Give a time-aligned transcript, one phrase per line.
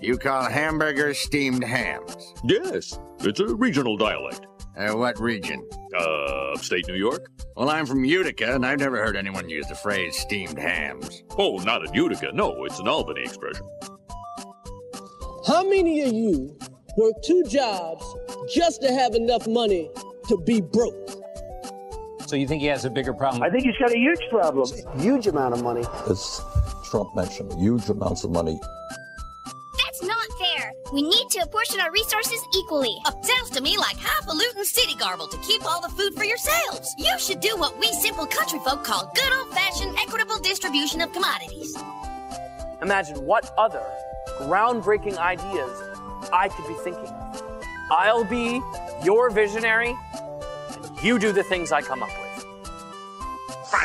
[0.00, 2.32] You call hamburgers steamed hams.
[2.42, 4.46] Yes, it's a regional dialect.
[4.74, 5.68] Uh, what region?
[5.94, 7.28] Uh, upstate New York?
[7.54, 11.22] Well, I'm from Utica, and I've never heard anyone use the phrase steamed hams.
[11.36, 12.30] Oh, not in Utica.
[12.32, 13.66] No, it's an Albany expression.
[15.46, 16.56] How many of you
[16.96, 18.04] work two jobs
[18.54, 19.90] just to have enough money
[20.28, 21.10] to be broke?
[22.26, 23.42] So you think he has a bigger problem?
[23.42, 24.66] I think he's got a huge problem.
[24.98, 25.84] Huge amount of money.
[26.08, 26.40] As
[26.84, 28.58] Trump mentioned, huge amounts of money.
[30.92, 31.02] That's not fair.
[31.02, 32.96] We need to apportion our resources equally.
[33.06, 36.94] Oh, sounds to me like highfalutin city garble to keep all the food for yourselves.
[36.98, 41.12] You should do what we simple country folk call good old fashioned equitable distribution of
[41.12, 41.76] commodities.
[42.82, 43.84] Imagine what other
[44.38, 45.70] groundbreaking ideas
[46.32, 47.42] I could be thinking of.
[47.90, 48.60] I'll be
[49.04, 49.96] your visionary,
[50.74, 52.29] and you do the things I come up with.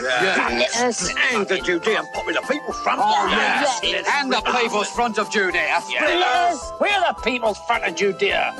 [0.01, 1.13] Yes.
[1.31, 3.01] And the Judean Popular People's Front.
[3.03, 3.79] Oh, yes.
[4.13, 5.81] And the People's Front of Judea.
[5.89, 6.71] Yes.
[6.79, 8.53] We're the People's Front of Judea.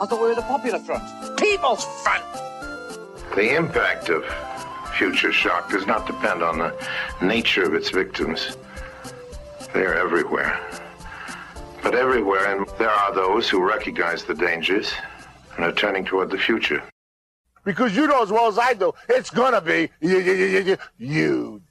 [0.00, 1.38] I thought we were the Popular Front.
[1.38, 2.24] People's Front.
[3.34, 4.24] The impact of
[4.98, 6.74] future shock does not depend on the
[7.22, 8.56] nature of its victims.
[9.72, 10.60] They are everywhere.
[11.82, 14.92] But everywhere, and there are those who recognize the dangers
[15.56, 16.82] and are turning toward the future.
[17.64, 19.88] Because you know as well as I do, it's gonna be
[20.98, 21.62] huge.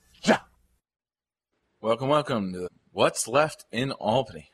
[1.81, 4.51] Welcome, welcome to What's Left in Albany.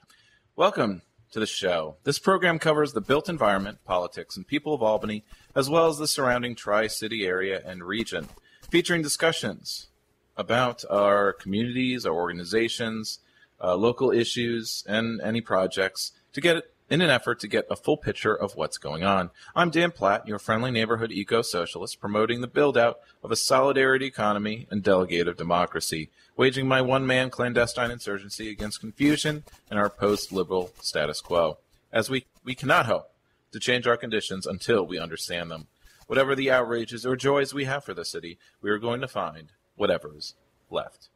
[0.55, 1.97] Welcome to the show.
[2.05, 6.07] This program covers the built environment, politics, and people of Albany, as well as the
[6.07, 8.29] surrounding Tri City area and region,
[8.71, 9.89] featuring discussions
[10.37, 13.19] about our communities, our organizations,
[13.61, 17.97] uh, local issues, and any projects to get in an effort to get a full
[17.97, 19.29] picture of what's going on.
[19.55, 24.05] I'm Dan Platt, your friendly neighborhood eco socialist, promoting the build out of a solidarity
[24.05, 30.31] economy and delegative democracy, waging my one man clandestine insurgency against confusion and our post
[30.31, 31.57] liberal status quo.
[31.91, 33.11] As we, we cannot hope
[33.51, 35.67] to change our conditions until we understand them.
[36.07, 39.51] Whatever the outrages or joys we have for the city, we are going to find
[39.75, 40.35] whatever's
[40.69, 41.09] left.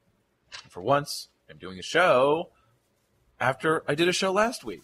[0.69, 2.49] For once, I'm doing a show
[3.39, 4.83] after I did a show last week.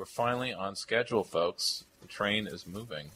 [0.00, 1.84] We're finally on schedule, folks.
[2.00, 3.10] The train is moving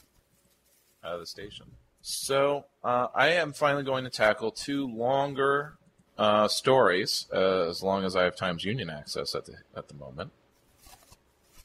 [1.03, 1.65] out of the station.
[2.03, 5.79] So uh, I am finally going to tackle two longer
[6.19, 9.95] uh, stories, uh, as long as I have Times Union access at the at the
[9.95, 10.31] moment.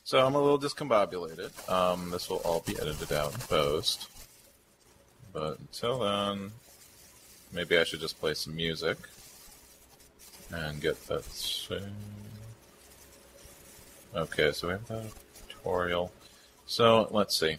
[0.06, 1.70] So I'm a little discombobulated.
[1.70, 4.08] Um, this will all be edited out in post.
[5.34, 6.54] But until then,
[7.52, 8.98] maybe I should just play some music
[10.50, 11.26] and get that.
[11.26, 11.84] Saved.
[14.16, 15.06] Okay, so we have the
[15.48, 16.12] tutorial.
[16.66, 17.58] So let's see.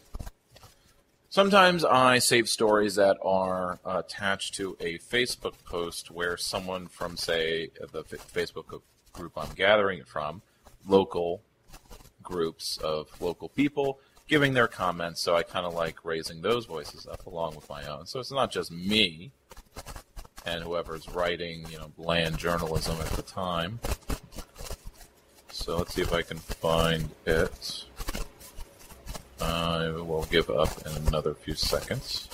[1.28, 7.70] Sometimes I save stories that are attached to a Facebook post where someone from, say,
[7.92, 8.80] the Facebook
[9.12, 10.42] group I'm gathering it from,
[10.88, 11.42] local
[12.22, 15.20] groups of local people, giving their comments.
[15.20, 18.06] So I kind of like raising those voices up along with my own.
[18.06, 19.30] So it's not just me
[20.46, 23.78] and whoever's writing, you know, bland journalism at the time.
[25.60, 27.84] So let's see if I can find it.
[29.42, 32.30] I will give up in another few seconds.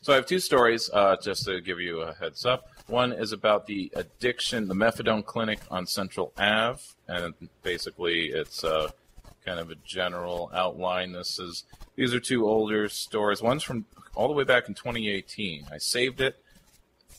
[0.00, 2.68] So I have two stories, uh, just to give you a heads up.
[2.86, 8.88] One is about the addiction, the methadone clinic on Central Ave, and basically it's uh,
[9.44, 11.12] kind of a general outline.
[11.12, 11.64] This is
[11.96, 13.42] these are two older stories.
[13.42, 13.84] One's from
[14.14, 15.66] all the way back in 2018.
[15.70, 16.41] I saved it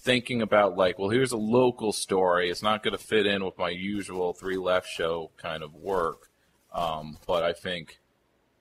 [0.03, 2.50] thinking about like, well, here's a local story.
[2.50, 6.30] It's not going to fit in with my usual three left show kind of work,
[6.74, 8.00] um, but I think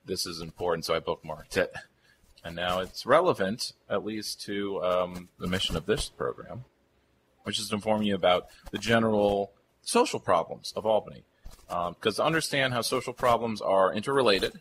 [0.05, 1.73] this is important, so I bookmarked it,
[2.43, 6.63] and now it's relevant at least to um, the mission of this program,
[7.43, 11.23] which is to inform you about the general social problems of Albany.
[11.67, 14.59] Because um, to understand how social problems are interrelated,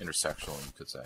[0.00, 1.04] intersectional, you could say,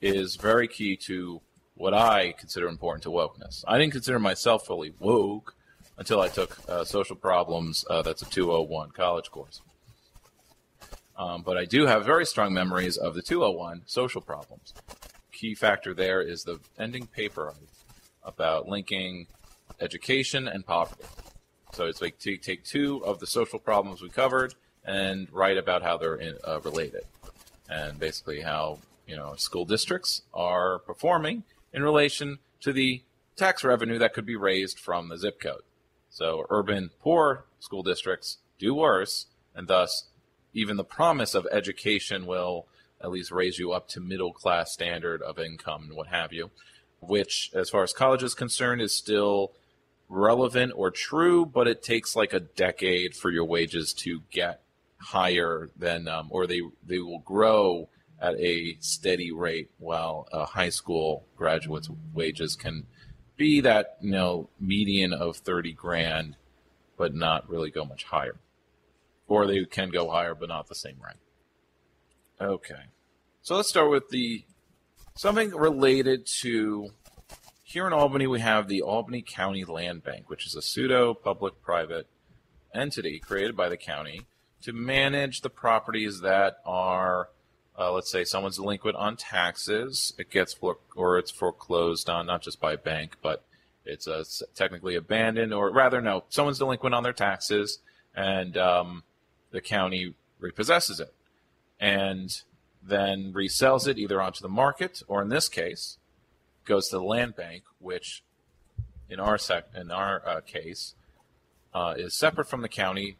[0.00, 1.40] is very key to
[1.74, 3.64] what I consider important to wokeness.
[3.66, 5.54] I didn't consider myself fully woke
[5.98, 7.84] until I took uh, social problems.
[7.88, 9.62] Uh, that's a 201 college course.
[11.16, 14.74] Um, but I do have very strong memories of the 201 social problems.
[15.30, 17.54] Key factor there is the ending paper
[18.22, 19.26] about linking
[19.80, 21.04] education and poverty.
[21.72, 24.54] So it's like to take two of the social problems we covered
[24.84, 27.02] and write about how they're in, uh, related,
[27.68, 33.02] and basically how you know school districts are performing in relation to the
[33.36, 35.62] tax revenue that could be raised from the zip code.
[36.10, 40.08] So urban poor school districts do worse, and thus
[40.52, 42.66] even the promise of education will
[43.00, 46.50] at least raise you up to middle class standard of income and what have you,
[47.00, 49.52] which, as far as college is concerned, is still
[50.08, 54.60] relevant or true, but it takes like a decade for your wages to get
[54.98, 57.88] higher than, um, or they they will grow
[58.22, 62.86] at a steady rate, while a high school graduate's wages can
[63.36, 66.36] be that you know median of thirty grand,
[66.96, 68.36] but not really go much higher,
[69.26, 71.16] or they can go higher but not the same rate.
[72.40, 72.84] Okay,
[73.42, 74.44] so let's start with the
[75.16, 76.90] something related to
[77.64, 78.28] here in Albany.
[78.28, 82.06] We have the Albany County Land Bank, which is a pseudo public-private
[82.72, 84.22] entity created by the county
[84.62, 87.30] to manage the properties that are
[87.78, 92.42] uh, let's say someone's delinquent on taxes, it gets for, or it's foreclosed on not
[92.42, 93.44] just by a bank, but
[93.84, 94.22] it's uh,
[94.54, 97.78] technically abandoned, or rather, no, someone's delinquent on their taxes,
[98.14, 99.02] and um,
[99.50, 101.14] the county repossesses it,
[101.80, 102.42] and
[102.82, 105.98] then resells it either onto the market, or in this case,
[106.64, 108.22] goes to the land bank, which
[109.08, 110.94] in our sec- in our uh, case
[111.74, 113.16] uh, is separate from the county.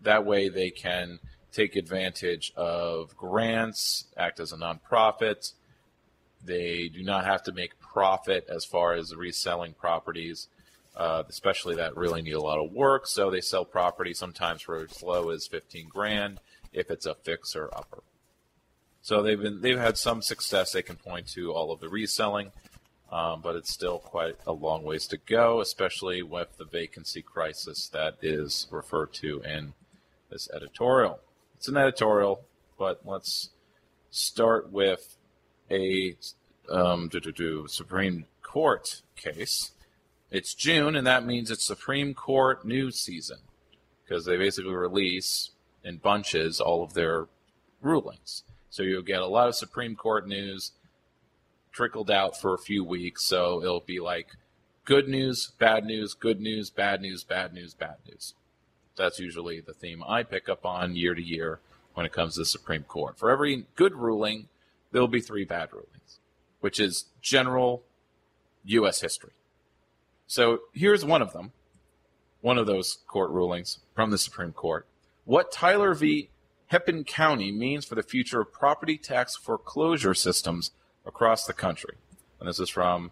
[0.00, 1.20] That way, they can
[1.52, 5.52] take advantage of grants, act as a nonprofit.
[6.44, 10.48] They do not have to make profit as far as reselling properties,
[10.96, 13.06] uh, especially that really need a lot of work.
[13.06, 16.40] So they sell property sometimes for as low as 15 grand
[16.72, 18.02] if it's a fixer upper.
[19.02, 20.72] So they've been they've had some success.
[20.72, 22.52] They can point to all of the reselling,
[23.10, 27.88] um, but it's still quite a long ways to go, especially with the vacancy crisis
[27.88, 29.74] that is referred to in
[30.30, 31.18] this editorial.
[31.62, 32.44] It's an editorial,
[32.76, 33.50] but let's
[34.10, 35.16] start with
[35.70, 36.16] a
[36.68, 37.08] um,
[37.68, 39.70] Supreme Court case.
[40.28, 43.38] It's June, and that means it's Supreme Court news season
[44.02, 45.50] because they basically release
[45.84, 47.28] in bunches all of their
[47.80, 48.42] rulings.
[48.68, 50.72] So you'll get a lot of Supreme Court news
[51.70, 53.22] trickled out for a few weeks.
[53.22, 54.30] So it'll be like
[54.84, 58.34] good news, bad news, good news, bad news, bad news, bad news.
[58.96, 61.60] That's usually the theme I pick up on year to year
[61.94, 63.18] when it comes to the Supreme Court.
[63.18, 64.48] For every good ruling,
[64.90, 66.18] there'll be three bad rulings,
[66.60, 67.82] which is general
[68.64, 69.00] U.S.
[69.00, 69.32] history.
[70.26, 71.52] So here's one of them,
[72.40, 74.86] one of those court rulings from the Supreme Court.
[75.24, 76.30] What Tyler v.
[76.68, 80.70] Hennepin County means for the future of property tax foreclosure systems
[81.04, 81.96] across the country.
[82.40, 83.10] And this is from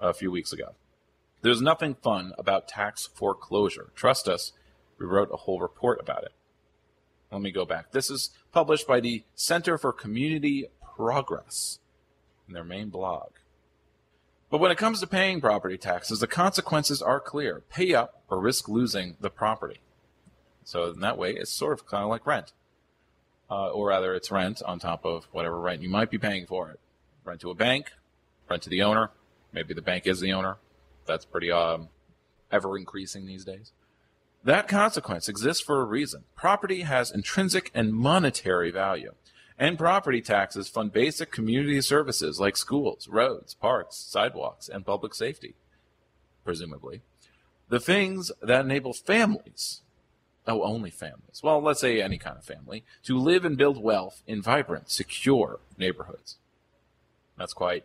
[0.00, 0.74] a few weeks ago.
[1.42, 3.90] There's nothing fun about tax foreclosure.
[3.94, 4.52] Trust us,
[4.98, 6.32] we wrote a whole report about it.
[7.30, 7.92] Let me go back.
[7.92, 10.66] This is published by the Center for Community
[10.96, 11.80] Progress
[12.46, 13.30] in their main blog.
[14.48, 17.62] But when it comes to paying property taxes, the consequences are clear.
[17.68, 19.80] Pay up or risk losing the property.
[20.64, 22.52] So in that way, it's sort of kind of like rent.
[23.50, 26.70] Uh, or rather, it's rent on top of whatever rent you might be paying for
[26.70, 26.80] it.
[27.24, 27.92] Rent to a bank,
[28.48, 29.10] rent to the owner.
[29.52, 30.58] Maybe the bank is the owner.
[31.06, 31.88] That's pretty um,
[32.50, 33.72] ever increasing these days.
[34.46, 36.22] That consequence exists for a reason.
[36.36, 39.14] Property has intrinsic and monetary value.
[39.58, 45.56] And property taxes fund basic community services like schools, roads, parks, sidewalks, and public safety,
[46.44, 47.00] presumably.
[47.70, 49.80] The things that enable families,
[50.46, 54.22] oh, only families, well, let's say any kind of family, to live and build wealth
[54.28, 56.36] in vibrant, secure neighborhoods.
[57.36, 57.84] That's quite,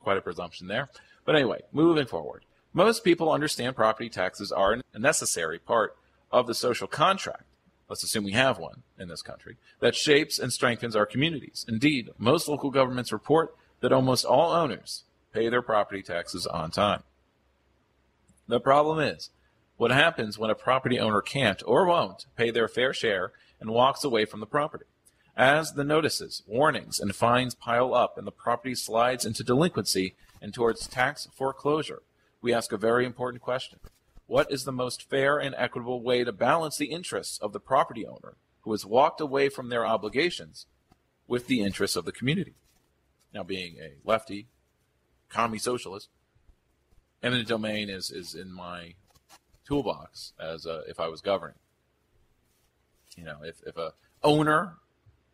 [0.00, 0.90] quite a presumption there.
[1.24, 2.44] But anyway, moving forward.
[2.72, 5.96] Most people understand property taxes are a necessary part
[6.30, 7.44] of the social contract.
[7.88, 11.64] Let's assume we have one in this country that shapes and strengthens our communities.
[11.66, 17.02] Indeed, most local governments report that almost all owners pay their property taxes on time.
[18.46, 19.30] The problem is,
[19.76, 24.04] what happens when a property owner can't or won't pay their fair share and walks
[24.04, 24.86] away from the property?
[25.36, 30.52] As the notices, warnings, and fines pile up and the property slides into delinquency and
[30.52, 32.02] towards tax foreclosure,
[32.40, 33.78] we ask a very important question.
[34.26, 38.06] What is the most fair and equitable way to balance the interests of the property
[38.06, 40.66] owner who has walked away from their obligations
[41.26, 42.54] with the interests of the community?
[43.32, 44.46] Now, being a lefty,
[45.30, 46.08] economy socialist,
[47.22, 48.94] eminent domain is, is in my
[49.66, 51.58] toolbox as a, if I was governing.
[53.16, 54.74] You know, if, if a owner,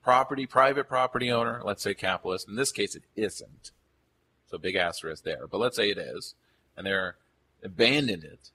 [0.02, 3.73] property, private property owner, let's say capitalist, in this case it isn't.
[4.46, 5.46] So big asterisk there.
[5.46, 6.34] But let's say it is
[6.76, 7.16] and they're
[7.62, 8.50] abandoned it,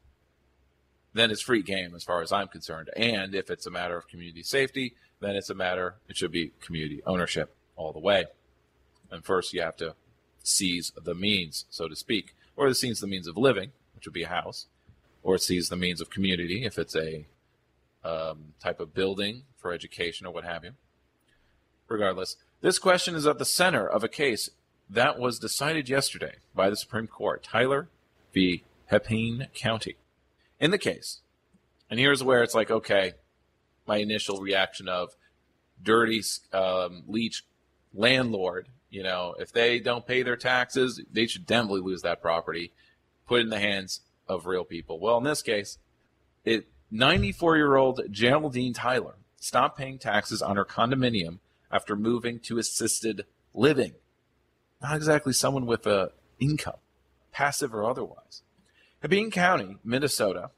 [1.14, 2.90] then it's free game as far as I'm concerned.
[2.96, 6.54] And if it's a matter of community safety, then it's a matter, it should be
[6.62, 8.26] community ownership all the way.
[9.12, 9.96] And first, you have to
[10.44, 14.14] seize the means, so to speak, or it seize the means of living, which would
[14.14, 14.68] be a house,
[15.24, 17.26] or it seize the means of community if it's a
[18.04, 20.72] um, type of building for education or what have you.
[21.88, 24.50] Regardless, this question is at the center of a case
[24.90, 27.44] that was decided yesterday by the Supreme Court.
[27.44, 27.90] Tyler
[28.34, 28.64] v.
[28.86, 29.98] Hennepin County.
[30.60, 31.22] In the case,
[31.90, 33.14] and here's where it's like, okay,
[33.88, 35.16] my initial reaction of
[35.82, 36.22] dirty
[36.54, 37.44] um, leech
[37.94, 38.68] landlord.
[38.90, 42.72] You know, if they don't pay their taxes, they should definitely lose that property,
[43.28, 45.00] put in the hands of real people.
[45.00, 45.78] Well, in this case,
[46.46, 51.40] it 94 year old Geraldine Tyler stopped paying taxes on her condominium
[51.72, 53.94] after moving to assisted living.
[54.82, 56.80] Not exactly someone with a income,
[57.32, 58.42] passive or otherwise.
[59.02, 60.52] Hennepin County, Minnesota,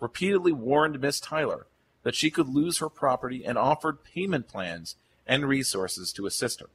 [0.00, 1.66] repeatedly warned Miss Tyler
[2.02, 6.70] that she could lose her property and offered payment plans and resources to assist her.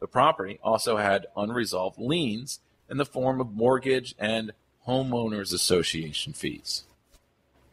[0.00, 2.60] The property also had unresolved liens
[2.90, 4.52] in the form of mortgage and
[4.86, 6.84] homeowners association fees,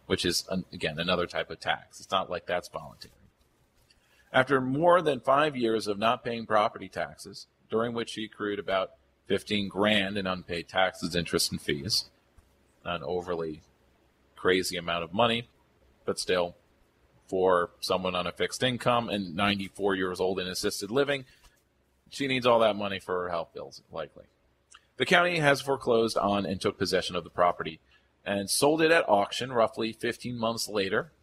[0.06, 2.00] which is, again, another type of tax.
[2.00, 3.13] It's not like that's voluntary.
[4.34, 8.92] After more than five years of not paying property taxes, during which she accrued about
[9.32, 12.10] 15 grand in unpaid taxes, interest, and fees,
[12.84, 13.62] not an overly
[14.36, 15.48] crazy amount of money,
[16.04, 16.54] but still,
[17.28, 21.24] for someone on a fixed income and 94 years old in assisted living,
[22.10, 24.26] she needs all that money for her health bills, likely.
[24.98, 27.80] The county has foreclosed on and took possession of the property
[28.26, 31.14] and sold it at auction roughly 15 months later.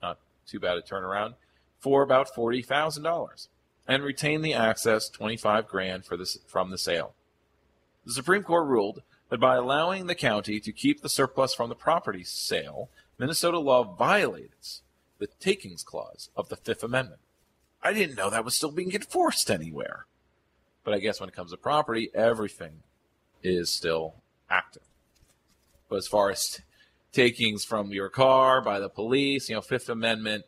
[0.00, 1.34] Not too bad a turnaround
[1.80, 3.48] for about $40,000
[3.88, 7.12] and retained the access 25 grand for this from the sale.
[8.04, 11.74] The Supreme Court ruled that by allowing the county to keep the surplus from the
[11.74, 14.82] property sale, Minnesota law violates
[15.18, 17.20] the takings clause of the Fifth Amendment.
[17.82, 20.06] I didn't know that was still being enforced anywhere.
[20.84, 22.82] But I guess when it comes to property, everything
[23.42, 24.16] is still
[24.50, 24.82] active.
[25.88, 26.60] But as far as
[27.12, 30.44] takings from your car by the police, you know, Fifth Amendment.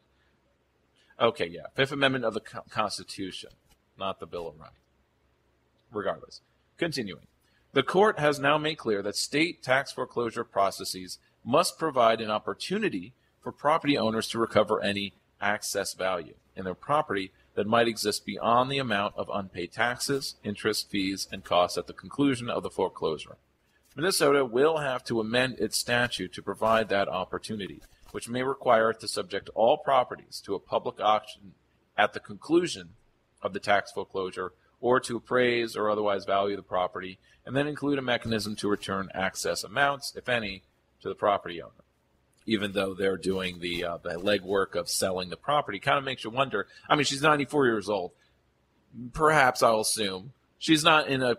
[1.18, 3.50] Okay, yeah, Fifth Amendment of the Constitution,
[3.98, 4.74] not the Bill of Rights.
[5.92, 6.42] Regardless,
[6.76, 7.26] continuing.
[7.72, 13.12] The court has now made clear that state tax foreclosure processes must provide an opportunity
[13.40, 18.70] for property owners to recover any access value in their property that might exist beyond
[18.70, 23.36] the amount of unpaid taxes, interest, fees, and costs at the conclusion of the foreclosure.
[23.94, 27.80] Minnesota will have to amend its statute to provide that opportunity,
[28.10, 31.54] which may require it to subject all properties to a public auction
[31.96, 32.90] at the conclusion
[33.42, 34.52] of the tax foreclosure
[34.86, 39.08] or to appraise or otherwise value the property, and then include a mechanism to return
[39.12, 40.62] access amounts, if any,
[41.02, 41.72] to the property owner.
[42.46, 46.22] Even though they're doing the uh, the legwork of selling the property, kind of makes
[46.22, 46.68] you wonder.
[46.88, 48.12] I mean, she's 94 years old.
[49.12, 51.38] Perhaps I'll assume she's not in a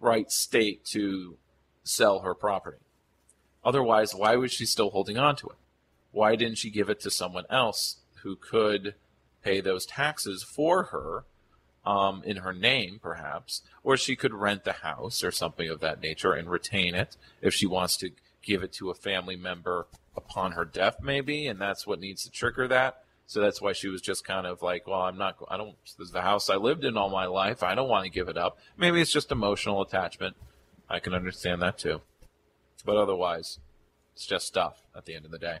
[0.00, 1.36] right state to
[1.84, 2.78] sell her property.
[3.62, 5.56] Otherwise, why was she still holding on to it?
[6.10, 8.94] Why didn't she give it to someone else who could
[9.42, 11.26] pay those taxes for her
[11.84, 16.00] um, in her name, perhaps, or she could rent the house or something of that
[16.00, 18.10] nature and retain it if she wants to
[18.42, 22.30] give it to a family member upon her death, maybe, and that's what needs to
[22.30, 23.02] trigger that.
[23.26, 26.06] So that's why she was just kind of like, well, I'm not, I don't, this
[26.06, 27.62] is the house I lived in all my life.
[27.62, 28.58] I don't want to give it up.
[28.76, 30.34] Maybe it's just emotional attachment.
[30.88, 32.00] I can understand that too.
[32.86, 33.58] But otherwise,
[34.14, 35.58] it's just stuff at the end of the day.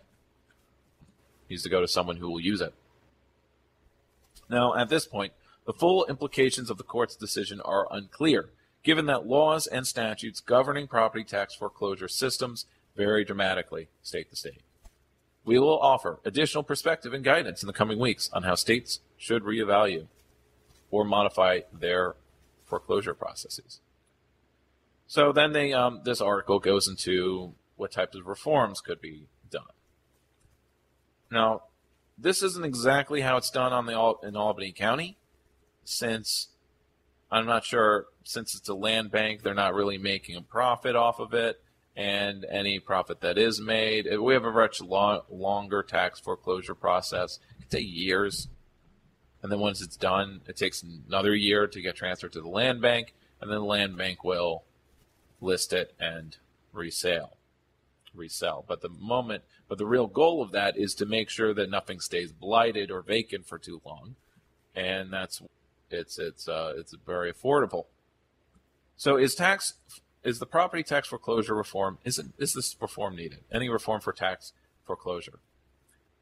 [1.50, 2.72] Needs to go to someone who will use it.
[4.48, 5.34] Now, at this point,
[5.68, 8.48] the full implications of the court's decision are unclear,
[8.82, 12.64] given that laws and statutes governing property tax foreclosure systems
[12.96, 14.62] vary dramatically state to state.
[15.44, 19.42] We will offer additional perspective and guidance in the coming weeks on how states should
[19.42, 20.06] reevaluate
[20.90, 22.14] or modify their
[22.64, 23.80] foreclosure processes.
[25.06, 29.64] So then they, um, this article goes into what types of reforms could be done.
[31.30, 31.64] Now,
[32.16, 35.17] this isn't exactly how it's done on the in Albany County
[35.88, 36.48] since
[37.30, 41.18] I'm not sure since it's a land bank, they're not really making a profit off
[41.18, 41.60] of it,
[41.96, 46.74] and any profit that is made, uh, we have a much long, longer tax foreclosure
[46.74, 47.40] process.
[47.50, 48.48] It can take years,
[49.42, 52.82] and then once it's done, it takes another year to get transferred to the land
[52.82, 54.64] bank, and then the land bank will
[55.40, 56.36] list it and
[56.72, 57.32] resale
[58.14, 58.64] resell.
[58.66, 62.00] But the moment, but the real goal of that is to make sure that nothing
[62.00, 64.16] stays blighted or vacant for too long,
[64.74, 65.40] and that's
[65.90, 67.86] it's it's uh, it's very affordable.
[68.96, 69.74] So is tax
[70.24, 73.40] is the property tax foreclosure reform is is this reform needed?
[73.52, 74.52] Any reform for tax
[74.84, 75.38] foreclosure?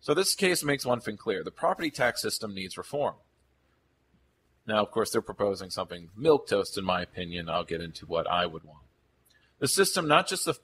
[0.01, 3.15] So this case makes one thing clear: the property tax system needs reform.
[4.67, 7.49] Now, of course, they're proposing something milk toast, in my opinion.
[7.49, 8.83] I'll get into what I would want.
[9.61, 10.55] The system, not just the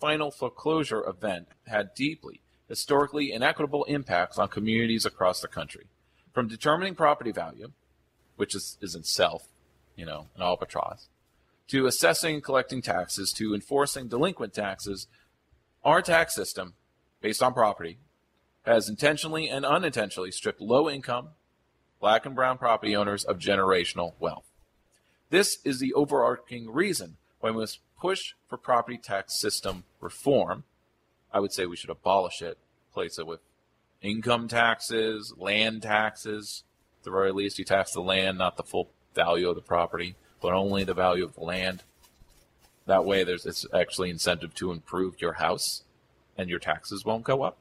[0.00, 5.86] final foreclosure event, had deeply historically inequitable impacts on communities across the country,
[6.32, 7.72] from determining property value
[8.40, 9.48] which is, is itself,
[9.96, 11.08] you know, an albatross,
[11.68, 15.08] to assessing and collecting taxes, to enforcing delinquent taxes,
[15.84, 16.72] our tax system,
[17.20, 17.98] based on property,
[18.62, 21.28] has intentionally and unintentionally stripped low income,
[22.00, 24.50] black and brown property owners of generational wealth.
[25.28, 30.64] This is the overarching reason why we must push for property tax system reform.
[31.30, 32.56] I would say we should abolish it,
[32.90, 33.40] replace it with
[34.00, 36.64] income taxes, land taxes.
[37.00, 40.16] At the very least, you tax the land, not the full value of the property,
[40.42, 41.82] but only the value of the land.
[42.84, 45.82] That way, there's it's actually incentive to improve your house,
[46.36, 47.56] and your taxes won't go up.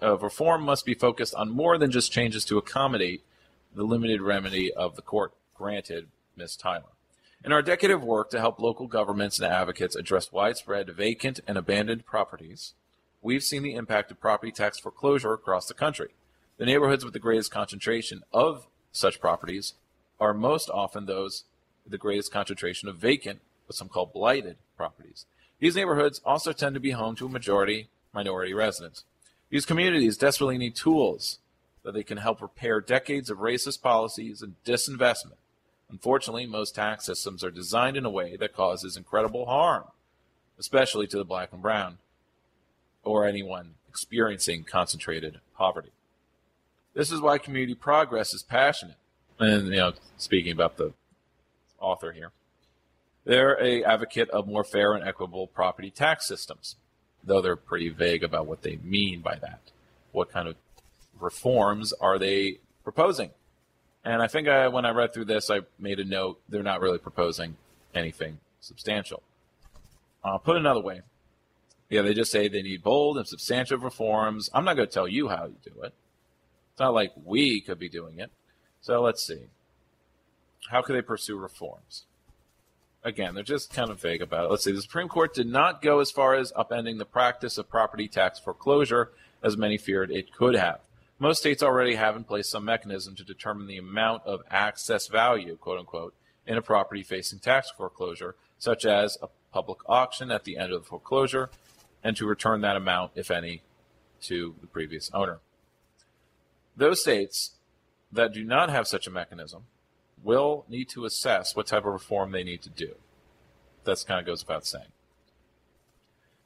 [0.00, 3.22] Uh, reform must be focused on more than just changes to accommodate
[3.74, 6.56] the limited remedy of the court granted Ms.
[6.56, 6.84] Tyler.
[7.44, 11.58] In our decade of work to help local governments and advocates address widespread vacant and
[11.58, 12.74] abandoned properties,
[13.20, 16.10] we've seen the impact of property tax foreclosure across the country.
[16.58, 19.74] The neighborhoods with the greatest concentration of such properties
[20.18, 21.44] are most often those
[21.84, 25.26] with the greatest concentration of vacant, what some call blighted properties.
[25.58, 29.04] These neighborhoods also tend to be home to a majority minority residents.
[29.50, 31.38] These communities desperately need tools
[31.82, 35.36] that they can help repair decades of racist policies and disinvestment.
[35.90, 39.84] Unfortunately, most tax systems are designed in a way that causes incredible harm,
[40.58, 41.98] especially to the black and brown
[43.04, 45.92] or anyone experiencing concentrated poverty.
[46.96, 48.96] This is why community progress is passionate.
[49.38, 50.94] And you know, speaking about the
[51.78, 52.32] author here,
[53.26, 56.76] they're a advocate of more fair and equitable property tax systems,
[57.22, 59.60] though they're pretty vague about what they mean by that.
[60.12, 60.56] What kind of
[61.20, 63.30] reforms are they proposing?
[64.02, 66.80] And I think I, when I read through this, I made a note they're not
[66.80, 67.58] really proposing
[67.94, 69.22] anything substantial.
[70.24, 71.02] Uh, put another way,
[71.90, 74.48] yeah, they just say they need bold and substantive reforms.
[74.54, 75.92] I'm not going to tell you how you do it.
[76.76, 78.30] It's not like we could be doing it.
[78.82, 79.44] So let's see.
[80.68, 82.04] How could they pursue reforms?
[83.02, 84.50] Again, they're just kind of vague about it.
[84.50, 84.72] Let's see.
[84.72, 88.38] The Supreme Court did not go as far as upending the practice of property tax
[88.38, 90.80] foreclosure as many feared it could have.
[91.18, 95.56] Most states already have in place some mechanism to determine the amount of access value,
[95.56, 96.12] quote unquote,
[96.46, 100.82] in a property facing tax foreclosure, such as a public auction at the end of
[100.82, 101.48] the foreclosure
[102.04, 103.62] and to return that amount, if any,
[104.20, 105.38] to the previous owner.
[106.76, 107.52] Those states
[108.12, 109.64] that do not have such a mechanism
[110.22, 112.94] will need to assess what type of reform they need to do.
[113.84, 114.92] That kind of goes without saying.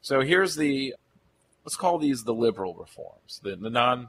[0.03, 0.95] So here's the,
[1.65, 4.09] let's call these the liberal reforms, the, the non,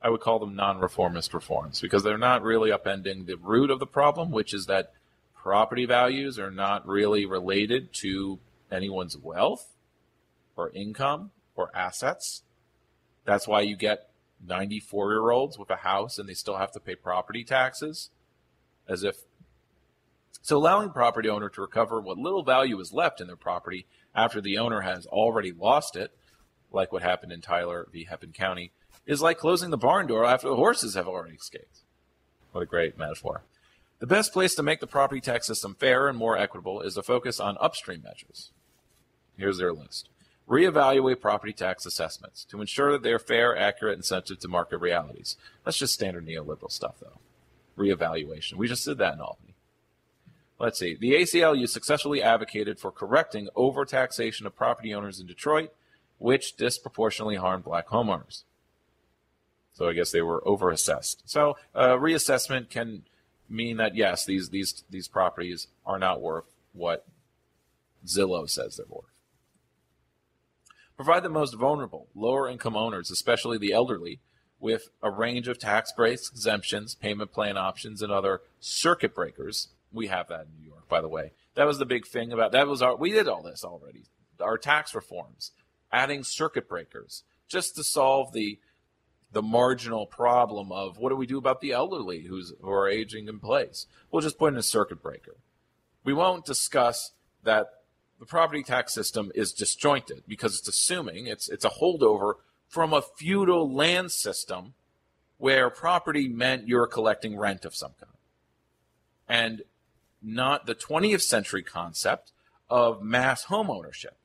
[0.00, 3.86] I would call them non-reformist reforms because they're not really upending the root of the
[3.86, 4.92] problem, which is that
[5.34, 8.38] property values are not really related to
[8.70, 9.68] anyone's wealth
[10.56, 12.42] or income or assets.
[13.24, 14.11] That's why you get
[14.46, 18.10] 94 year olds with a house and they still have to pay property taxes
[18.88, 19.16] as if
[20.40, 24.40] so allowing property owner to recover what little value is left in their property after
[24.40, 26.10] the owner has already lost it
[26.72, 28.04] like what happened in Tyler v.
[28.04, 28.72] Hennepin County
[29.06, 31.80] is like closing the barn door after the horses have already escaped.
[32.52, 33.42] What a great metaphor.
[33.98, 37.02] The best place to make the property tax system fair and more equitable is to
[37.02, 38.50] focus on upstream measures.
[39.36, 40.08] Here's their list
[40.52, 44.76] reevaluate property tax assessments to ensure that they are fair, accurate, and sensitive to market
[44.78, 45.36] realities.
[45.64, 47.18] That's just standard neoliberal stuff, though.
[47.78, 48.54] Reevaluation.
[48.54, 49.54] We just did that in Albany.
[50.58, 50.94] Let's see.
[50.94, 55.72] The ACLU successfully advocated for correcting overtaxation of property owners in Detroit,
[56.18, 58.42] which disproportionately harmed black homeowners.
[59.72, 61.22] So I guess they were overassessed.
[61.24, 63.04] So uh, reassessment can
[63.48, 67.06] mean that yes, these these these properties are not worth what
[68.06, 69.11] Zillow says they're worth.
[70.96, 74.20] Provide the most vulnerable, lower income owners, especially the elderly,
[74.60, 79.68] with a range of tax breaks, exemptions, payment plan options, and other circuit breakers.
[79.92, 81.32] We have that in New York, by the way.
[81.54, 84.04] That was the big thing about that was our we did all this already.
[84.40, 85.52] Our tax reforms,
[85.92, 88.58] adding circuit breakers, just to solve the
[89.32, 93.28] the marginal problem of what do we do about the elderly who's who are aging
[93.28, 93.86] in place?
[94.10, 95.36] We'll just put in a circuit breaker.
[96.04, 97.66] We won't discuss that
[98.22, 102.34] the property tax system is disjointed because it's assuming it's it's a holdover
[102.68, 104.74] from a feudal land system
[105.38, 108.12] where property meant you're collecting rent of some kind.
[109.28, 109.62] And
[110.22, 112.30] not the 20th century concept
[112.70, 114.16] of mass home ownership.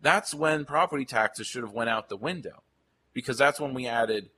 [0.00, 2.62] That's when property taxes should have went out the window
[3.12, 4.30] because that's when we added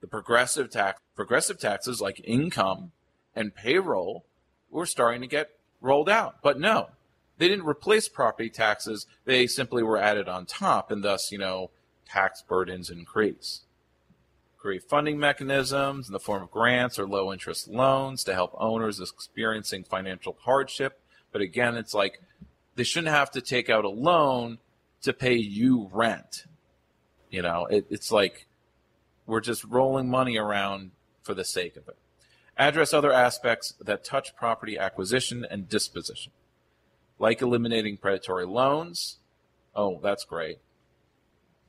[0.00, 2.90] the progressive tax progressive taxes like income
[3.36, 4.24] and payroll
[4.68, 6.42] were starting to get rolled out.
[6.42, 6.88] But no,
[7.38, 9.06] they didn't replace property taxes.
[9.24, 11.70] They simply were added on top, and thus, you know,
[12.08, 13.62] tax burdens increase.
[14.56, 19.00] Create funding mechanisms in the form of grants or low interest loans to help owners
[19.00, 21.00] experiencing financial hardship.
[21.32, 22.20] But again, it's like
[22.76, 24.58] they shouldn't have to take out a loan
[25.02, 26.44] to pay you rent.
[27.30, 28.46] You know, it, it's like
[29.26, 30.92] we're just rolling money around
[31.22, 31.96] for the sake of it.
[32.56, 36.32] Address other aspects that touch property acquisition and disposition,
[37.18, 39.18] like eliminating predatory loans.
[39.74, 40.58] Oh, that's great.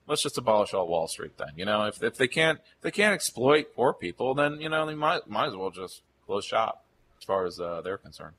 [0.08, 1.50] Let's just abolish all Wall Street then.
[1.56, 4.86] You know, if, if they can't if they can't exploit poor people, then you know
[4.86, 6.86] they might might as well just close shop
[7.18, 8.36] as far as uh, they're concerned.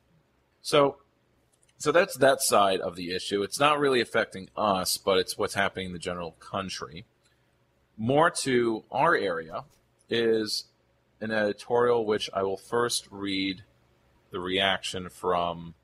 [0.62, 0.96] So,
[1.78, 3.42] so that's that side of the issue.
[3.42, 7.04] It's not really affecting us, but it's what's happening in the general country.
[7.96, 9.64] More to our area
[10.08, 10.64] is
[11.20, 13.62] an editorial which I will first read
[14.30, 15.74] the reaction from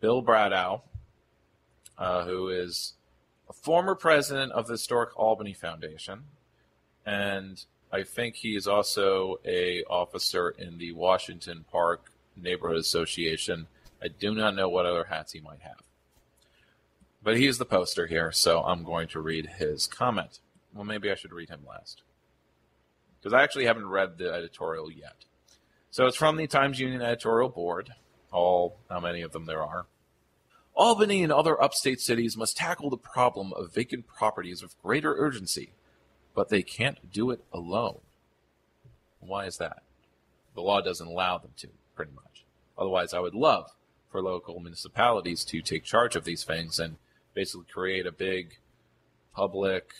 [0.00, 0.82] Bill Bradow,
[1.98, 2.94] uh, who is
[3.48, 6.24] a former president of the Historic Albany Foundation,
[7.04, 13.68] and I think he is also a officer in the Washington Park Neighborhood Association.
[14.02, 15.80] I do not know what other hats he might have.
[17.22, 20.40] But he is the poster here, so I'm going to read his comment.
[20.74, 22.02] Well, maybe I should read him last.
[23.18, 25.24] Because I actually haven't read the editorial yet.
[25.90, 27.94] So it's from the Times Union editorial board,
[28.36, 29.86] all how many of them there are.
[30.74, 35.70] Albany and other upstate cities must tackle the problem of vacant properties with greater urgency,
[36.34, 38.00] but they can't do it alone.
[39.20, 39.82] Why is that?
[40.54, 42.44] The law doesn't allow them to, pretty much.
[42.78, 43.72] Otherwise, I would love
[44.12, 46.96] for local municipalities to take charge of these things and
[47.34, 48.58] basically create a big
[49.34, 49.92] public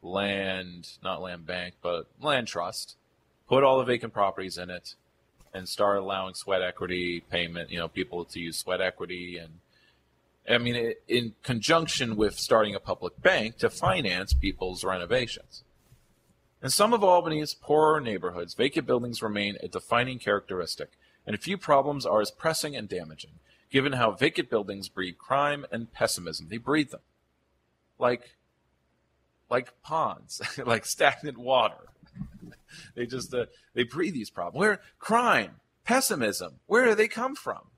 [0.00, 2.96] land, not land bank, but land trust,
[3.48, 4.94] put all the vacant properties in it,
[5.54, 9.60] and start allowing sweat equity payment, you know, people to use sweat equity and
[10.48, 15.62] I mean, in conjunction with starting a public bank to finance people's renovations.
[16.62, 20.90] In some of Albany's poorer neighborhoods, vacant buildings remain a defining characteristic,
[21.26, 23.32] and a few problems are as pressing and damaging,
[23.70, 26.48] given how vacant buildings breed crime and pessimism.
[26.48, 27.00] They breed them.
[27.98, 28.36] Like,
[29.48, 31.91] like ponds, like stagnant water.
[32.94, 34.60] they just, uh, they breed these problems.
[34.60, 37.70] Where, crime, pessimism, where do they come from?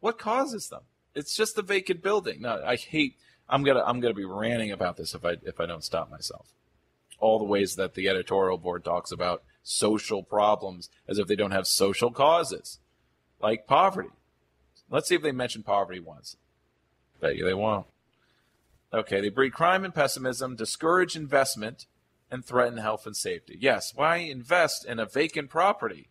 [0.00, 0.82] What causes them?
[1.14, 2.40] It's just a vacant building.
[2.40, 3.16] No, I hate.
[3.48, 6.48] I'm gonna I'm gonna be ranting about this if I if I don't stop myself.
[7.18, 11.52] All the ways that the editorial board talks about social problems as if they don't
[11.52, 12.78] have social causes,
[13.40, 14.08] like poverty.
[14.90, 16.36] Let's see if they mention poverty once.
[17.20, 17.86] Bet you they won't.
[18.92, 21.86] Okay, they breed crime and pessimism, discourage investment,
[22.32, 23.58] and threaten health and safety.
[23.60, 26.08] Yes, why invest in a vacant property?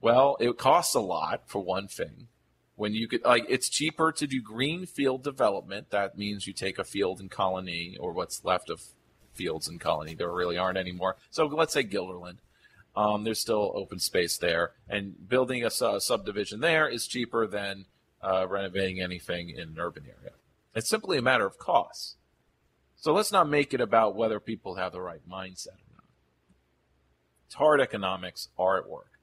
[0.00, 2.28] Well, it costs a lot for one thing.
[2.74, 5.90] When you could like it's cheaper to do green field development.
[5.90, 8.82] That means you take a field and Colonie or what's left of
[9.32, 10.16] fields and Colonie.
[10.16, 12.38] There really aren't anymore so let's say Guilderland.
[12.94, 14.72] Um, there's still open space there.
[14.88, 17.84] And building a, a subdivision there is cheaper than
[18.22, 20.32] uh, renovating anything in an urban area.
[20.74, 22.16] It's simply a matter of cost
[22.96, 26.04] so let's not make it about whether people have the right mindset or not
[27.46, 29.16] it's hard economics are at work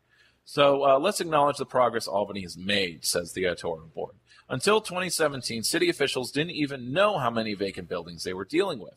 [0.45, 4.15] so uh, let's acknowledge the progress Albany has made, says the editorial board.
[4.49, 8.95] Until 2017, city officials didn't even know how many vacant buildings they were dealing with.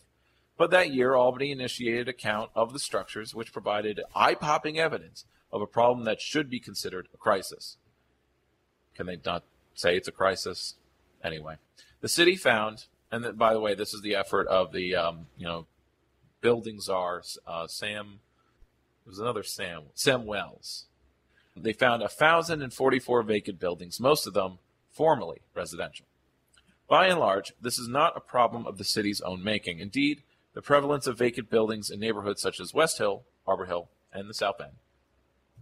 [0.58, 5.24] But that year, Albany initiated a count of the structures, which provided eye popping evidence
[5.52, 7.76] of a problem that should be considered a crisis.
[8.94, 10.74] Can they not say it's a crisis?
[11.22, 11.56] Anyway,
[12.00, 15.26] the city found, and that, by the way, this is the effort of the, um,
[15.36, 15.66] you know,
[16.40, 18.20] building czar, uh, Sam,
[19.06, 20.86] was another Sam, Sam Wells
[21.56, 24.58] they found 1,044 vacant buildings, most of them
[24.90, 26.06] formerly residential.
[26.88, 29.80] By and large, this is not a problem of the city's own making.
[29.80, 30.22] Indeed,
[30.54, 34.34] the prevalence of vacant buildings in neighborhoods such as West Hill, Arbor Hill, and the
[34.34, 34.72] South End,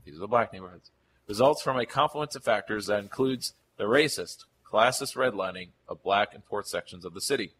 [0.04, 0.90] these are the black neighborhoods,
[1.26, 6.44] results from a confluence of factors that includes the racist, classist redlining of black and
[6.44, 7.52] poor sections of the city,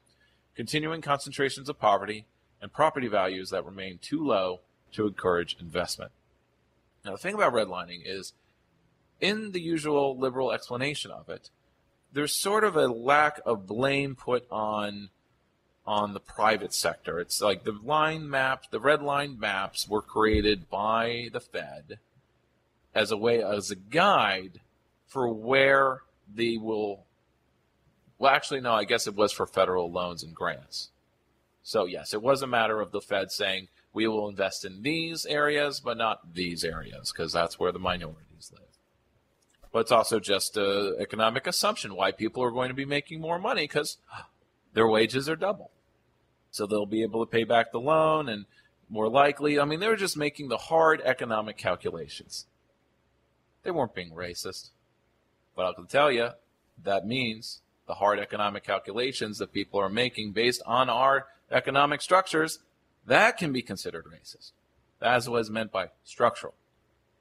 [0.57, 2.27] continuing concentrations of poverty,
[2.61, 6.11] and property values that remain too low to encourage investment.
[7.05, 8.33] Now, the thing about redlining is,
[9.21, 11.51] in the usual liberal explanation of it,
[12.13, 15.11] there's sort of a lack of blame put on
[15.87, 17.21] on the private sector.
[17.21, 21.99] It's like the line maps, the red line maps were created by the Fed
[22.95, 24.61] as a way as a guide
[25.07, 26.01] for where
[26.33, 27.04] they will
[28.25, 30.89] well actually no, I guess it was for federal loans and grants.
[31.63, 35.27] So yes, it was a matter of the Fed saying we will invest in these
[35.27, 38.63] areas, but not these areas, because that's where the minorities live.
[39.71, 43.39] But it's also just an economic assumption why people are going to be making more
[43.39, 43.99] money because
[44.73, 45.71] their wages are double.
[46.51, 48.47] So they'll be able to pay back the loan and
[48.89, 52.47] more likely, I mean, they were just making the hard economic calculations.
[53.65, 54.71] They weren't being racist.
[55.55, 56.31] But I can tell you,
[56.83, 62.59] that means the hard economic calculations that people are making based on our economic structures
[63.07, 64.53] That can be considered racist.
[64.99, 66.55] That's what is meant by structural.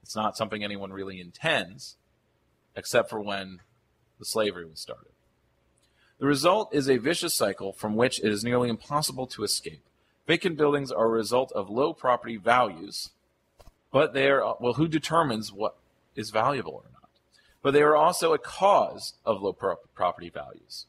[0.02, 1.98] It's not something anyone really intends,
[2.76, 3.60] except for when
[4.20, 5.12] the slavery was started.
[6.20, 9.84] The result is a vicious cycle from which it is nearly impossible to escape.
[10.26, 13.10] Vacant buildings are a result of low property values,
[13.92, 15.76] but they are, well, who determines what
[16.16, 17.03] is valuable or not?
[17.64, 20.86] But they are also a cause of low pro- property values.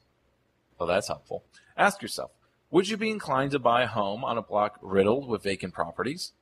[0.78, 1.44] Well, that's helpful.
[1.76, 2.32] Ask yourself,
[2.70, 6.32] would you be inclined to buy a home on a block riddled with vacant properties?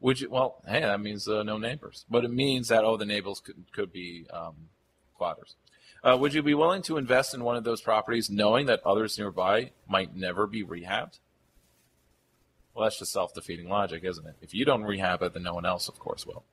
[0.00, 0.28] Would you?
[0.28, 3.64] Well, hey, that means uh, no neighbors, but it means that oh, the neighbors could
[3.72, 4.54] could be um,
[5.14, 5.56] squatters.
[6.04, 9.18] Uh, would you be willing to invest in one of those properties, knowing that others
[9.18, 11.18] nearby might never be rehabbed?
[12.74, 14.36] Well, that's just self defeating logic, isn't it?
[14.40, 16.44] If you don't rehab it, then no one else, of course, will.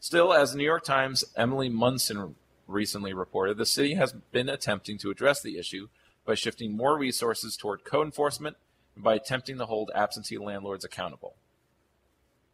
[0.00, 4.98] Still, as the New York Times' Emily Munson recently reported, the city has been attempting
[4.98, 5.88] to address the issue
[6.24, 8.56] by shifting more resources toward code enforcement
[8.94, 11.36] and by attempting to hold absentee landlords accountable.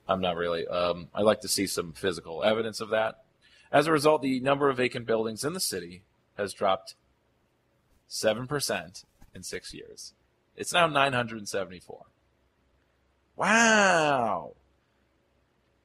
[0.09, 3.25] I'm not really, um, I like to see some physical evidence of that.
[3.71, 6.03] As a result, the number of vacant buildings in the city
[6.37, 6.95] has dropped
[8.09, 10.13] 7% in six years.
[10.57, 12.05] It's now 974.
[13.37, 14.53] Wow.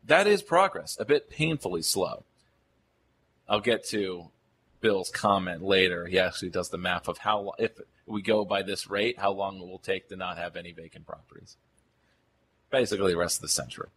[0.07, 2.23] That is progress, a bit painfully slow.
[3.47, 4.29] I'll get to
[4.79, 6.07] Bill's comment later.
[6.07, 7.71] He actually does the math of how if
[8.05, 11.05] we go by this rate, how long it will take to not have any vacant
[11.05, 11.57] properties.
[12.69, 13.89] Basically, the rest of the century.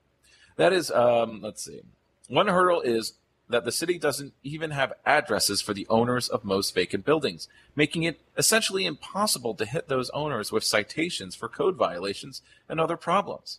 [0.57, 1.81] That is, um, let's see.
[2.29, 3.15] One hurdle is
[3.49, 8.05] that the city doesn't even have addresses for the owners of most vacant buildings, making
[8.05, 13.59] it essentially impossible to hit those owners with citations for code violations and other problems.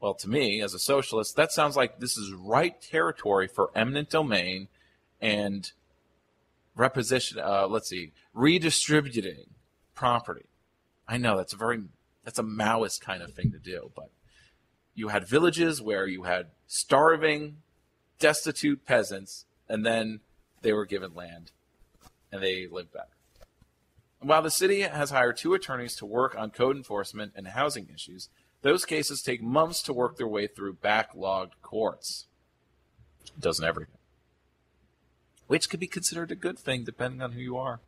[0.00, 4.08] Well, to me, as a socialist, that sounds like this is right territory for eminent
[4.08, 4.68] domain
[5.20, 5.70] and
[6.76, 7.36] reposition.
[7.36, 9.50] Uh, let's see, redistributing
[9.94, 10.46] property.
[11.06, 11.82] I know that's a very
[12.24, 14.10] that's a Maoist kind of thing to do, but
[14.94, 17.58] you had villages where you had starving
[18.18, 20.20] destitute peasants, and then
[20.62, 21.52] they were given land
[22.32, 23.06] and they lived better.
[24.20, 28.28] while the city has hired two attorneys to work on code enforcement and housing issues,
[28.62, 32.26] those cases take months to work their way through backlogged courts.
[33.24, 33.96] It doesn't everything.
[35.46, 37.80] Which could be considered a good thing depending on who you are.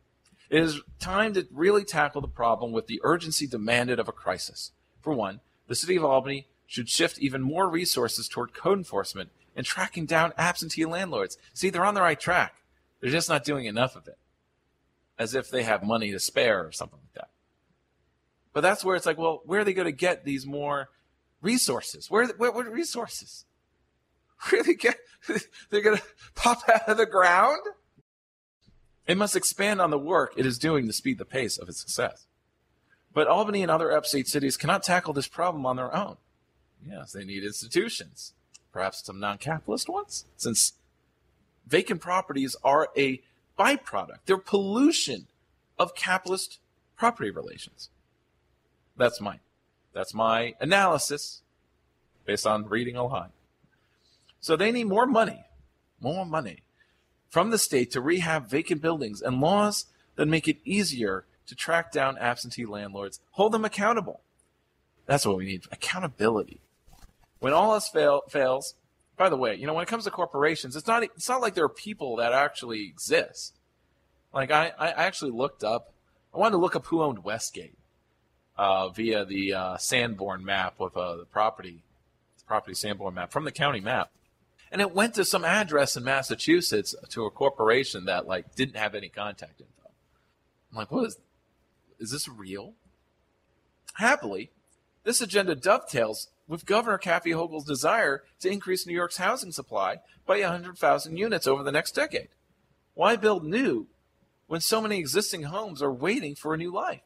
[0.49, 4.71] It is time to really tackle the problem with the urgency demanded of a crisis.
[5.01, 9.65] For one, the city of Albany should shift even more resources toward code enforcement and
[9.65, 11.37] tracking down absentee landlords.
[11.53, 12.55] See, they're on the right track.
[12.99, 14.17] They're just not doing enough of it.
[15.17, 17.29] As if they have money to spare or something like that.
[18.53, 20.89] But that's where it's like, well, where are they going to get these more
[21.41, 22.09] resources?
[22.09, 23.45] Where, where what resources?
[24.49, 24.97] Where they get?
[25.69, 26.03] They're going to
[26.35, 27.61] pop out of the ground?
[29.07, 31.79] It must expand on the work it is doing to speed the pace of its
[31.79, 32.25] success.
[33.13, 36.17] But Albany and other upstate cities cannot tackle this problem on their own.
[36.85, 38.33] Yes, they need institutions
[38.73, 40.73] perhaps some non capitalist ones, since
[41.65, 43.21] vacant properties are a
[43.57, 44.17] byproduct.
[44.25, 45.27] They're pollution
[45.79, 46.59] of capitalist
[46.97, 47.89] property relations.
[48.97, 49.39] That's my
[49.93, 51.41] that's my analysis
[52.25, 53.31] based on reading lot.
[54.39, 55.45] So they need more money,
[55.99, 56.63] more money
[57.29, 61.91] from the state to rehab vacant buildings and laws that make it easier to track
[61.91, 64.21] down absentee landlords, hold them accountable.
[65.05, 66.61] That's what we need accountability.
[67.39, 68.75] When all else fail, fails,
[69.17, 71.55] by the way, you know, when it comes to corporations, it's not it's not like
[71.55, 73.55] there are people that actually exist.
[74.33, 75.93] Like I, I actually looked up,
[76.33, 77.77] I wanted to look up who owned Westgate
[78.57, 81.79] uh, via the uh, Sanborn map of uh, the property,
[82.37, 84.11] the property Sanborn map from the county map,
[84.71, 88.95] and it went to some address in Massachusetts to a corporation that like didn't have
[88.95, 89.91] any contact info.
[90.71, 91.17] I'm like, what is?
[91.99, 92.73] Is this real?
[93.95, 94.49] Happily,
[95.03, 100.39] this agenda dovetails with Governor Kathy Hochul's desire to increase New York's housing supply by
[100.39, 102.29] 100,000 units over the next decade.
[102.95, 103.87] Why build new
[104.47, 107.01] when so many existing homes are waiting for a new life?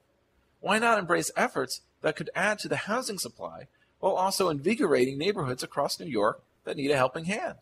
[0.60, 3.67] Why not embrace efforts that could add to the housing supply
[4.00, 7.58] while also invigorating neighborhoods across New York that need a helping hand?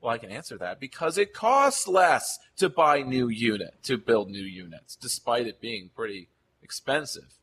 [0.00, 4.30] Well, I can answer that because it costs less to buy new unit, to build
[4.30, 6.28] new units, despite it being pretty
[6.62, 7.38] expensive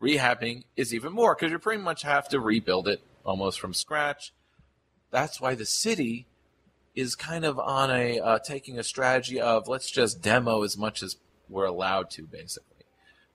[0.00, 4.32] rehabbing is even more because you pretty much have to rebuild it almost from scratch.
[5.10, 6.26] That's why the city
[6.94, 11.02] is kind of on a uh, taking a strategy of let's just demo as much
[11.02, 11.16] as
[11.48, 12.77] we're allowed to, basically.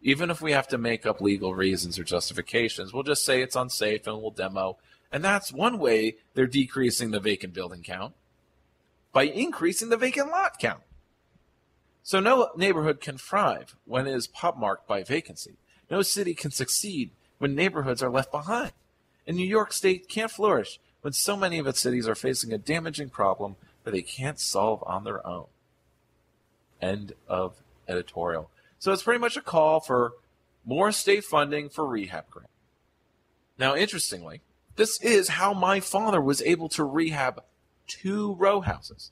[0.03, 3.55] Even if we have to make up legal reasons or justifications, we'll just say it's
[3.55, 4.77] unsafe and we'll demo.
[5.11, 8.13] And that's one way they're decreasing the vacant building count
[9.13, 10.81] by increasing the vacant lot count.
[12.03, 15.55] So no neighborhood can thrive when it is pop marked by vacancy.
[15.89, 18.73] No city can succeed when neighborhoods are left behind.
[19.25, 22.57] And New York State can't flourish when so many of its cities are facing a
[22.57, 25.45] damaging problem that they can't solve on their own.
[26.81, 27.55] End of
[27.87, 28.49] editorial.
[28.83, 30.11] So it's pretty much a call for
[30.65, 32.49] more state funding for rehab grant.
[33.57, 34.41] Now, interestingly,
[34.75, 37.41] this is how my father was able to rehab
[37.87, 39.11] two row houses.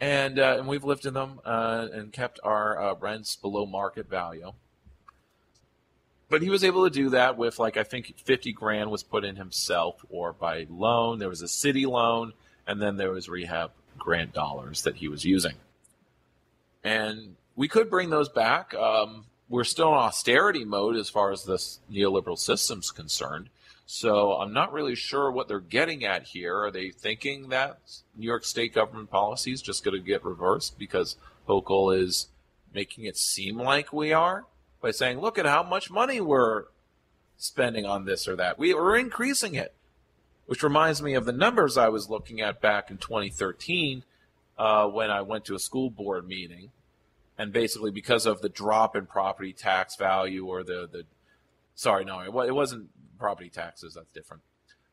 [0.00, 4.10] And, uh, and we've lived in them uh, and kept our uh, rents below market
[4.10, 4.54] value.
[6.28, 9.24] But he was able to do that with, like, I think 50 grand was put
[9.24, 11.20] in himself or by loan.
[11.20, 12.32] There was a city loan,
[12.66, 15.54] and then there was rehab grant dollars that he was using.
[16.82, 18.74] And we could bring those back.
[18.74, 23.50] Um, we're still in austerity mode as far as this neoliberal system's concerned.
[23.86, 26.58] So I'm not really sure what they're getting at here.
[26.64, 27.78] Are they thinking that
[28.16, 32.28] New York State government policy is just going to get reversed because Hochul is
[32.72, 34.46] making it seem like we are
[34.80, 36.64] by saying, "Look at how much money we're
[37.36, 38.58] spending on this or that.
[38.58, 39.74] We are increasing it."
[40.46, 44.04] Which reminds me of the numbers I was looking at back in 2013
[44.58, 46.70] uh, when I went to a school board meeting,
[47.38, 51.04] and basically because of the drop in property tax value or the the
[51.74, 54.42] sorry no it wasn't property taxes that's different.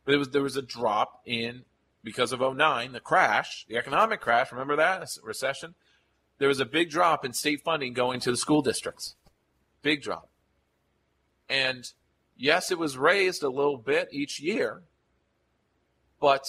[0.06, 1.64] But it was there was a drop in
[2.04, 5.76] because of 09 the crash the economic crash remember that recession?
[6.40, 9.16] There was a big drop in state funding going to the school districts.
[9.84, 10.30] Big drop.
[11.48, 11.86] And
[12.36, 14.82] yes it was raised a little bit each year
[16.20, 16.46] but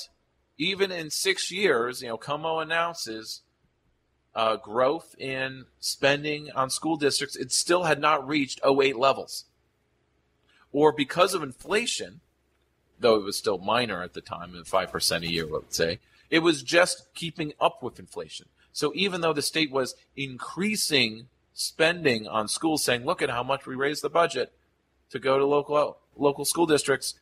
[0.56, 3.42] even in six years you know Cuomo announces
[4.34, 9.44] uh, growth in spending on school districts, it still had not reached 08 levels.
[10.72, 12.20] Or because of inflation,
[12.98, 15.98] though it was still minor at the time, 5% a year, let's say,
[16.30, 18.46] it was just keeping up with inflation.
[18.72, 23.66] So even though the state was increasing spending on schools, saying, look at how much
[23.66, 24.52] we raised the budget
[25.10, 27.14] to go to local, local school districts,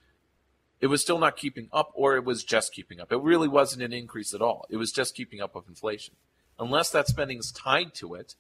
[0.80, 3.10] it was still not keeping up, or it was just keeping up.
[3.10, 4.64] It really wasn't an increase at all.
[4.70, 6.14] It was just keeping up with inflation
[6.60, 8.36] unless that spending is tied to it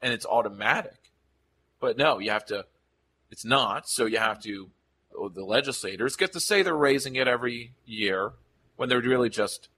[0.00, 1.12] and it's automatic.
[1.80, 2.64] But no, you have to,
[3.30, 3.88] it's not.
[3.88, 4.70] So you have to,
[5.18, 8.32] oh, the legislators get to say they're raising it every year
[8.76, 9.68] when they're really just,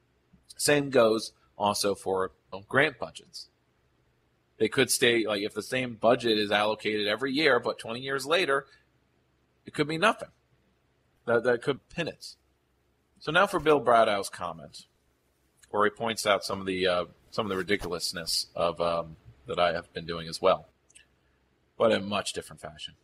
[0.56, 2.32] same goes also for
[2.68, 3.48] grant budgets.
[4.58, 8.26] They could stay, like, if the same budget is allocated every year, but 20 years
[8.26, 8.66] later,
[9.64, 10.30] it could be nothing.
[11.26, 12.34] That, that could pin it.
[13.20, 14.86] So now for Bill Bradow's comment,
[15.70, 19.58] where he points out some of the uh, some of the ridiculousness of um, that
[19.58, 20.68] I have been doing as well,
[21.76, 22.94] but in much different fashion.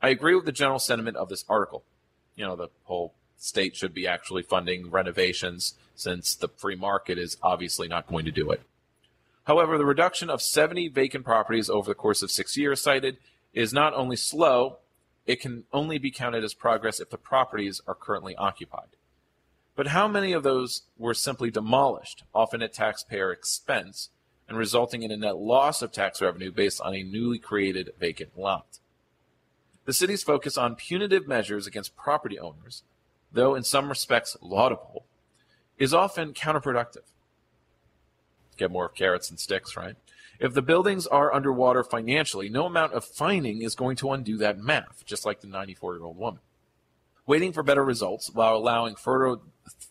[0.00, 1.84] I agree with the general sentiment of this article.
[2.36, 7.36] You know, the whole state should be actually funding renovations since the free market is
[7.42, 8.62] obviously not going to do it.
[9.44, 13.16] However, the reduction of 70 vacant properties over the course of six years cited
[13.52, 14.78] is not only slow,
[15.26, 18.88] it can only be counted as progress if the properties are currently occupied.
[19.74, 24.10] But how many of those were simply demolished, often at taxpayer expense,
[24.48, 28.38] and resulting in a net loss of tax revenue based on a newly created vacant
[28.38, 28.78] lot?
[29.84, 32.82] The city's focus on punitive measures against property owners,
[33.32, 35.06] though in some respects laudable,
[35.78, 37.04] is often counterproductive.
[38.56, 39.96] Get more carrots and sticks, right?
[40.38, 44.58] If the buildings are underwater financially, no amount of fining is going to undo that
[44.58, 46.40] math, just like the 94 year old woman.
[47.32, 49.40] Waiting for better results while allowing further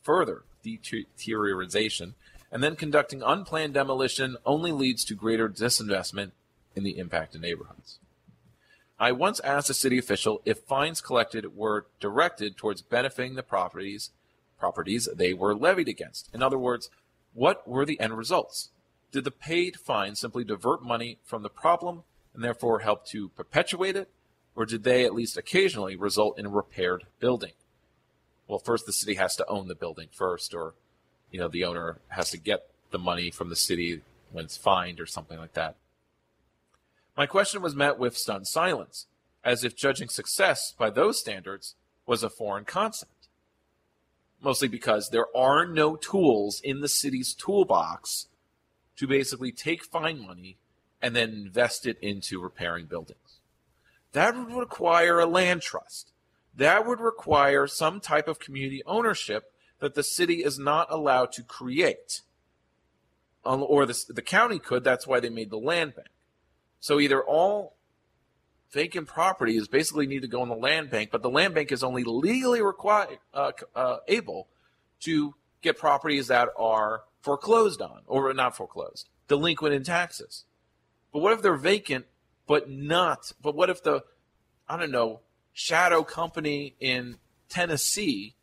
[0.04, 2.14] further deterioration,
[2.52, 6.34] and then conducting unplanned demolition only leads to greater disinvestment
[6.76, 7.98] in the impacted neighborhoods.
[9.00, 14.12] I once asked a city official if fines collected were directed towards benefiting the properties
[14.60, 16.30] properties they were levied against.
[16.36, 16.92] In other words,
[17.34, 18.70] what were the end results?
[19.12, 22.04] Did the paid fine simply divert money from the problem
[22.36, 24.12] and therefore help to perpetuate it,
[24.62, 27.54] or did they at least occasionally result in a repaired building?
[28.52, 30.74] well, first the city has to own the building first, or
[31.32, 35.00] you know, the owner has to get the money from the city when it's fined
[35.00, 35.78] or something like that.
[37.16, 39.08] My question was met with stunned silence,
[39.42, 43.30] as if judging success by those standards was a foreign concept.
[44.42, 48.28] Mostly because there are no tools in the city's toolbox
[48.98, 50.58] to basically take fine money
[51.02, 53.31] and then invest it into repairing buildings.
[54.14, 56.12] That would require a land trust
[56.56, 61.44] that would require some type of community ownership that the city is not allowed to
[61.44, 62.22] create.
[63.46, 66.10] Um, or the, the county could, that's why they made the land bank.
[66.80, 67.78] So either all
[68.72, 71.84] vacant properties basically need to go in the land bank, but the land bank is
[71.84, 74.48] only legally required, uh, uh, able
[75.02, 80.46] to get properties that are foreclosed on, or not foreclosed, delinquent in taxes.
[81.12, 82.06] But what if they're vacant,
[82.48, 83.32] but not?
[83.42, 84.04] But what if the,
[84.68, 85.22] I don't know,
[85.54, 87.18] shadow company in
[87.50, 88.36] Tennessee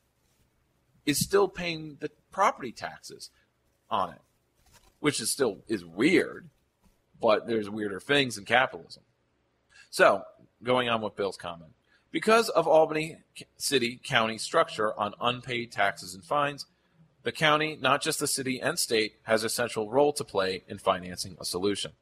[1.06, 3.30] is still paying the property taxes
[3.90, 4.20] on it,
[5.00, 6.48] which is still is weird,
[7.20, 9.02] but there's weirder things in capitalism.
[9.90, 10.22] So,
[10.62, 11.72] going on with Bill's comment.
[12.10, 13.18] Because of Albany
[13.56, 16.66] City County structure on unpaid taxes and fines,
[17.22, 20.78] the county, not just the city and state, has a central role to play in
[20.78, 21.92] financing a solution.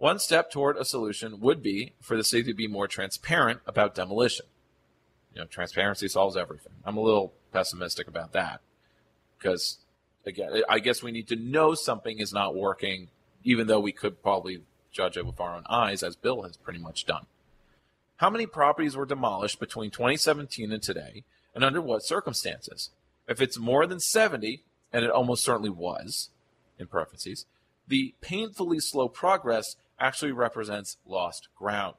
[0.00, 3.94] One step toward a solution would be for the city to be more transparent about
[3.94, 4.46] demolition.
[5.34, 6.72] You know, transparency solves everything.
[6.86, 8.62] I'm a little pessimistic about that
[9.36, 9.76] because,
[10.24, 13.08] again, I guess we need to know something is not working,
[13.44, 16.78] even though we could probably judge it with our own eyes, as Bill has pretty
[16.78, 17.26] much done.
[18.16, 21.24] How many properties were demolished between 2017 and today,
[21.54, 22.88] and under what circumstances?
[23.28, 24.62] If it's more than 70,
[24.94, 26.30] and it almost certainly was,
[26.78, 27.44] in parentheses,
[27.86, 31.96] the painfully slow progress actually represents lost ground.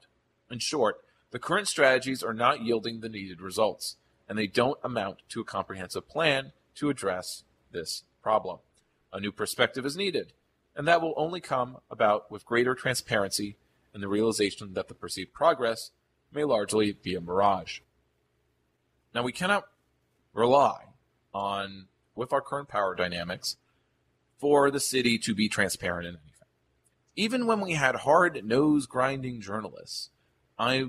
[0.50, 0.98] In short,
[1.32, 3.96] the current strategies are not yielding the needed results,
[4.28, 8.60] and they don't amount to a comprehensive plan to address this problem.
[9.14, 10.34] A new perspective is needed,
[10.76, 13.58] and that will only come about with greater transparency
[13.94, 15.92] and the realization that the perceived progress
[16.34, 17.80] may largely be a mirage.
[19.14, 19.66] Now, we cannot
[20.34, 20.86] rely
[21.34, 23.58] on, with our current power dynamics,
[24.38, 26.31] for the city to be transparent in anything.
[27.22, 30.10] Even when we had hard nose grinding journalists,
[30.58, 30.88] I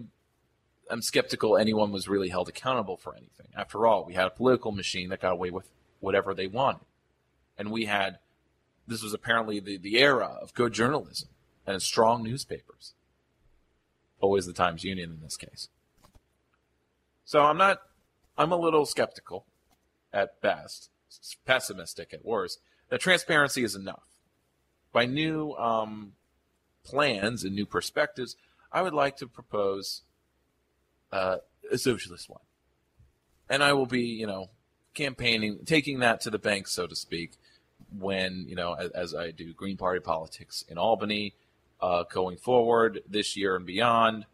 [0.91, 3.49] am skeptical anyone was really held accountable for anything.
[3.55, 5.69] After all, we had a political machine that got away with
[6.01, 6.87] whatever they wanted.
[7.59, 8.19] And we had,
[8.87, 11.29] this was apparently the, the era of good journalism
[11.67, 12.95] and strong newspapers.
[14.19, 15.69] Always the Times Union in this case.
[17.27, 17.83] So I'm not,
[18.39, 19.45] I'm a little skeptical
[20.15, 20.89] at best,
[21.45, 22.59] pessimistic at worst,
[22.89, 24.05] that transparency is enough.
[24.95, 26.15] By new um,
[26.85, 28.37] plans and new perspectives,
[28.71, 30.03] I would like to propose
[31.13, 31.39] uh,
[31.71, 32.41] a socialist one.
[33.49, 34.49] And I will be, you know,
[34.95, 37.33] campaigning, taking that to the bank, so to speak,
[37.99, 41.35] when, you know, as, as I do Green Party politics in Albany
[41.81, 44.25] uh, going forward this year and beyond.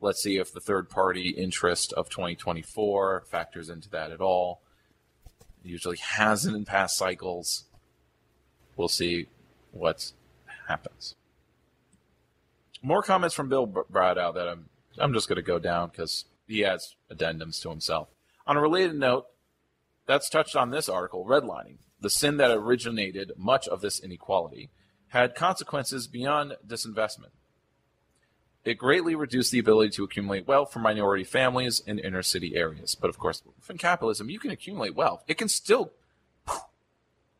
[0.00, 4.60] Let's see if the third party interest of 2024 factors into that at all.
[5.64, 7.64] It usually hasn't in past cycles.
[8.76, 9.28] We'll see
[9.70, 10.12] what
[10.68, 11.14] happens.
[12.84, 14.68] More comments from Bill Browdow that I'm
[14.98, 18.08] I'm just going to go down because he has addendums to himself.
[18.46, 19.24] On a related note,
[20.06, 21.78] that's touched on this article, redlining.
[22.00, 24.68] The sin that originated much of this inequality
[25.08, 27.30] had consequences beyond disinvestment.
[28.66, 32.94] It greatly reduced the ability to accumulate wealth for minority families in inner city areas.
[32.94, 35.24] But of course, in capitalism, you can accumulate wealth.
[35.26, 35.92] It can still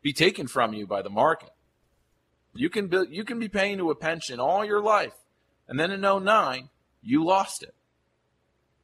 [0.01, 1.51] be taken from you by the market.
[2.55, 5.13] You can be, you can be paying to a pension all your life,
[5.67, 6.69] and then in 09,
[7.01, 7.73] you lost it.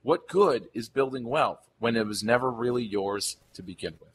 [0.04, 4.10] What good is building wealth when it was never really yours to begin with?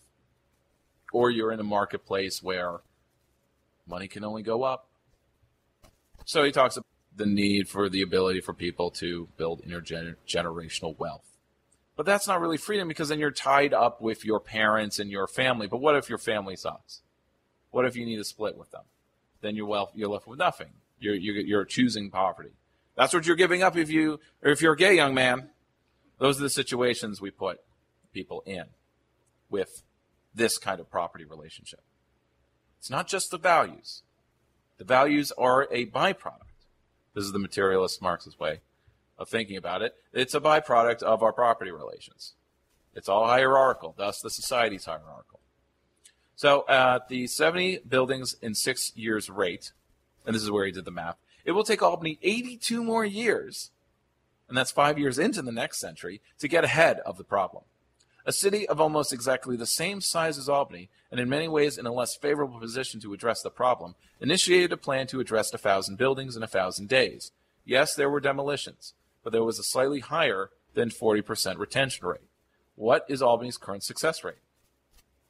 [1.12, 2.80] Or you're in a marketplace where
[3.86, 4.88] money can only go up.
[6.24, 11.24] So he talks about the need for the ability for people to build intergenerational wealth.
[11.96, 15.26] But that's not really freedom because then you're tied up with your parents and your
[15.26, 15.66] family.
[15.66, 17.00] But what if your family sucks?
[17.70, 18.82] What if you need to split with them?
[19.40, 20.72] Then you're, wealth, you're left with nothing.
[20.98, 22.52] You're, you're, choosing poverty.
[22.96, 25.50] That's what you're giving up if you, or if you're a gay young man.
[26.18, 27.60] Those are the situations we put
[28.12, 28.64] people in
[29.50, 29.82] with
[30.34, 31.80] this kind of property relationship.
[32.78, 34.02] It's not just the values.
[34.78, 36.42] The values are a byproduct.
[37.14, 38.60] This is the materialist Marxist way
[39.18, 39.94] of thinking about it.
[40.12, 42.34] It's a byproduct of our property relations.
[42.94, 45.40] It's all hierarchical, thus the society's hierarchical.
[46.34, 49.72] So at the 70 buildings in six years rate,
[50.26, 53.70] and this is where he did the math, it will take Albany 82 more years,
[54.48, 57.64] and that's five years into the next century, to get ahead of the problem.
[58.26, 61.86] A city of almost exactly the same size as Albany, and in many ways in
[61.86, 65.96] a less favorable position to address the problem, initiated a plan to address a thousand
[65.96, 67.30] buildings in a thousand days.
[67.64, 72.20] Yes, there were demolitions, but there was a slightly higher than 40% retention rate.
[72.74, 74.36] What is Albany's current success rate?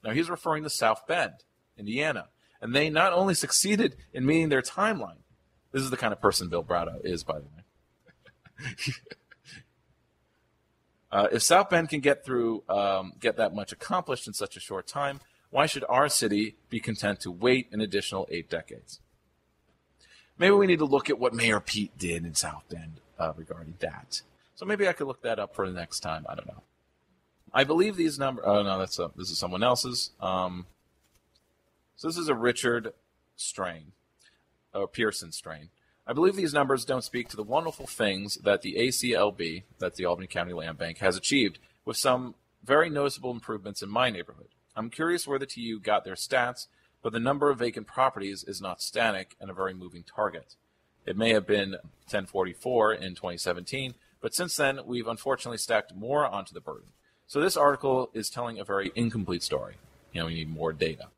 [0.03, 1.45] Now he's referring to South Bend,
[1.77, 2.29] Indiana,
[2.67, 5.19] and they not only succeeded in meeting their timeline,
[5.71, 8.73] this is the kind of person Bill Browdow is, by the way.
[11.13, 14.61] uh, if South Bend can get through, um, get that much accomplished in such a
[14.61, 18.99] short time, why should our city be content to wait an additional eight decades?
[20.37, 23.75] Maybe we need to look at what Mayor Pete did in South Bend uh, regarding
[23.79, 24.23] that.
[24.57, 26.27] So maybe I could look that up for the next time.
[26.29, 26.65] I don't know.
[27.55, 28.45] I believe these numbers.
[28.45, 30.11] Oh no, that's a, this is someone else's.
[30.21, 30.67] Um,
[31.97, 32.93] so this is a Richard
[33.37, 33.93] strain
[34.75, 35.71] or Pearson strain.
[36.07, 40.05] I believe these numbers don't speak to the wonderful things that the ACLB, that's the
[40.05, 44.49] Albany County Land Bank, has achieved with some very noticeable improvements in my neighborhood.
[44.77, 46.67] I'm curious where the TU got their stats,
[47.03, 50.55] but the number of vacant properties is not static and a very moving target.
[51.07, 51.71] It may have been
[52.11, 56.89] 1044 in 2017, but since then we've unfortunately stacked more onto the burden.
[57.27, 59.77] So this article is telling a very incomplete story.
[60.13, 61.09] You know, we need more data.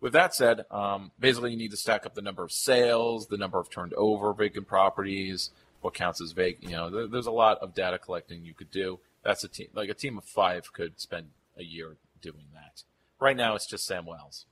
[0.00, 3.36] With that said, um, basically you need to stack up the number of sales, the
[3.36, 6.70] number of turned over vacant properties, what counts as vacant.
[6.70, 9.00] You know, there, there's a lot of data collecting you could do.
[9.24, 12.82] That's a team, like a team of five could spend a year doing that.
[13.20, 14.46] Right now, it's just Sam Wells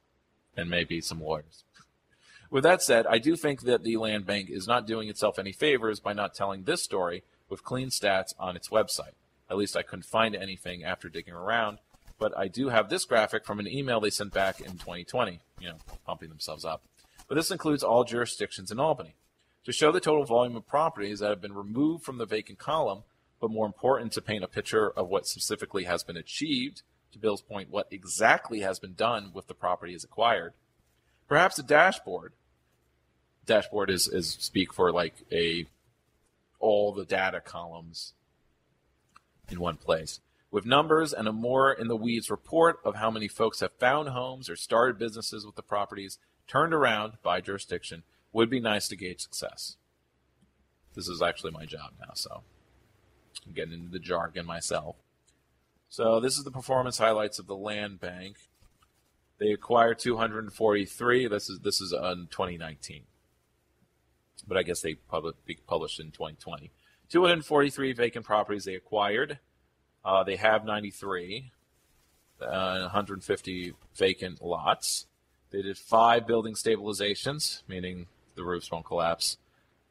[0.56, 1.62] and maybe some lawyers.
[2.50, 5.52] With that said, I do think that the land bank is not doing itself any
[5.52, 9.14] favors by not telling this story with clean stats on its website.
[9.50, 11.78] At least I couldn't find anything after digging around,
[12.18, 15.68] but I do have this graphic from an email they sent back in 2020, you
[15.68, 16.82] know, pumping themselves up.
[17.28, 19.14] But this includes all jurisdictions in Albany.
[19.64, 23.02] To show the total volume of properties that have been removed from the vacant column,
[23.40, 27.42] but more important to paint a picture of what specifically has been achieved, to Bill's
[27.42, 30.52] point, what exactly has been done with the property as acquired.
[31.28, 32.32] Perhaps a dashboard.
[33.44, 35.66] Dashboard is, is speak for like a
[36.58, 38.14] all the data columns
[39.48, 40.20] in one place
[40.56, 44.08] with numbers and a more in the weeds report of how many folks have found
[44.08, 48.02] homes or started businesses with the properties turned around by jurisdiction
[48.32, 49.76] would be nice to gauge success.
[50.94, 52.42] This is actually my job now, so
[53.46, 54.96] I'm getting into the jargon myself.
[55.90, 58.38] So this is the performance highlights of the land bank.
[59.38, 61.28] They acquired 243.
[61.28, 63.02] This is this is on 2019,
[64.48, 66.70] but I guess they published in 2020.
[67.10, 69.38] 243 vacant properties they acquired.
[70.06, 71.50] Uh, they have 93,
[72.40, 75.06] uh, 150 vacant lots.
[75.50, 79.36] They did five building stabilizations, meaning the roofs won't collapse.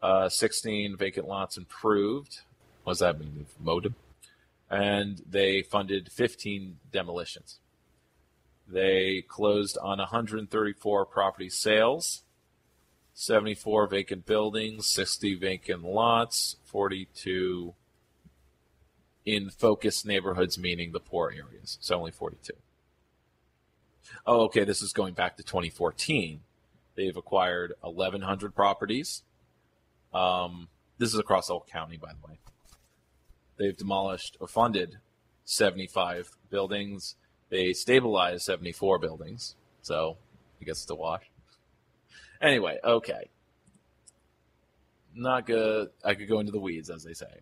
[0.01, 2.39] Uh, 16 vacant lots improved.
[2.84, 3.45] What does that mean?
[3.59, 3.93] Mowed
[4.70, 7.59] And they funded 15 demolitions.
[8.70, 12.24] They closed on 134 property sales,
[13.13, 17.74] 74 vacant buildings, 60 vacant lots, 42
[19.26, 21.78] in focused neighborhoods, meaning the poor areas.
[21.82, 22.53] So only 42.
[24.26, 24.63] Oh, okay.
[24.63, 26.41] This is going back to 2014.
[26.95, 29.23] They've acquired 1,100 properties.
[30.13, 32.39] Um, this is across all county, by the way.
[33.57, 34.97] They've demolished or funded
[35.45, 37.15] 75 buildings.
[37.49, 39.55] They stabilized 74 buildings.
[39.82, 40.17] So
[40.61, 41.23] I guess it's a wash.
[42.41, 43.30] Anyway, okay.
[45.13, 45.89] Not good.
[46.03, 47.41] I could go into the weeds, as they say.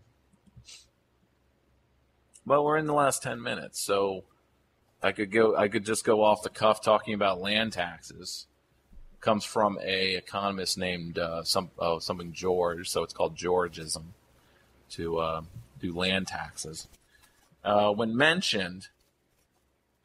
[2.46, 4.26] Well, we're in the last 10 minutes, so
[5.02, 8.48] I could go I could just go off the cuff talking about land taxes.
[9.22, 14.08] Comes from a economist named uh, some oh, something George, so it's called Georgism
[14.91, 15.41] to uh,
[15.80, 16.88] do land taxes.
[17.64, 18.89] Uh, when mentioned,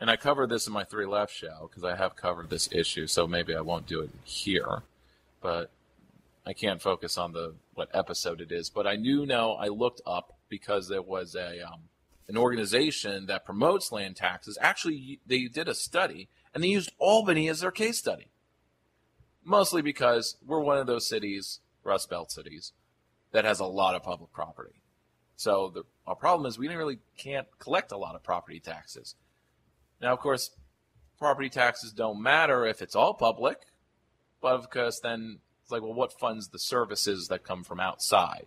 [0.01, 3.09] and I covered this in my three left show because I have covered this issue,
[3.09, 4.83] so maybe I won't do it here,
[5.41, 5.71] but
[6.47, 8.71] I can't focus on the what episode it is.
[8.71, 11.81] But I do know I looked up because there was a um,
[12.29, 17.49] an organization that promotes land taxes, actually they did a study and they used Albany
[17.49, 18.31] as their case study.
[19.45, 22.73] Mostly because we're one of those cities, Rust Belt cities,
[23.33, 24.83] that has a lot of public property.
[25.37, 29.15] So the our problem is we really can't collect a lot of property taxes.
[30.01, 30.51] Now, of course,
[31.19, 33.59] property taxes don't matter if it's all public,
[34.41, 38.47] but of course, then it's like, well, what funds the services that come from outside?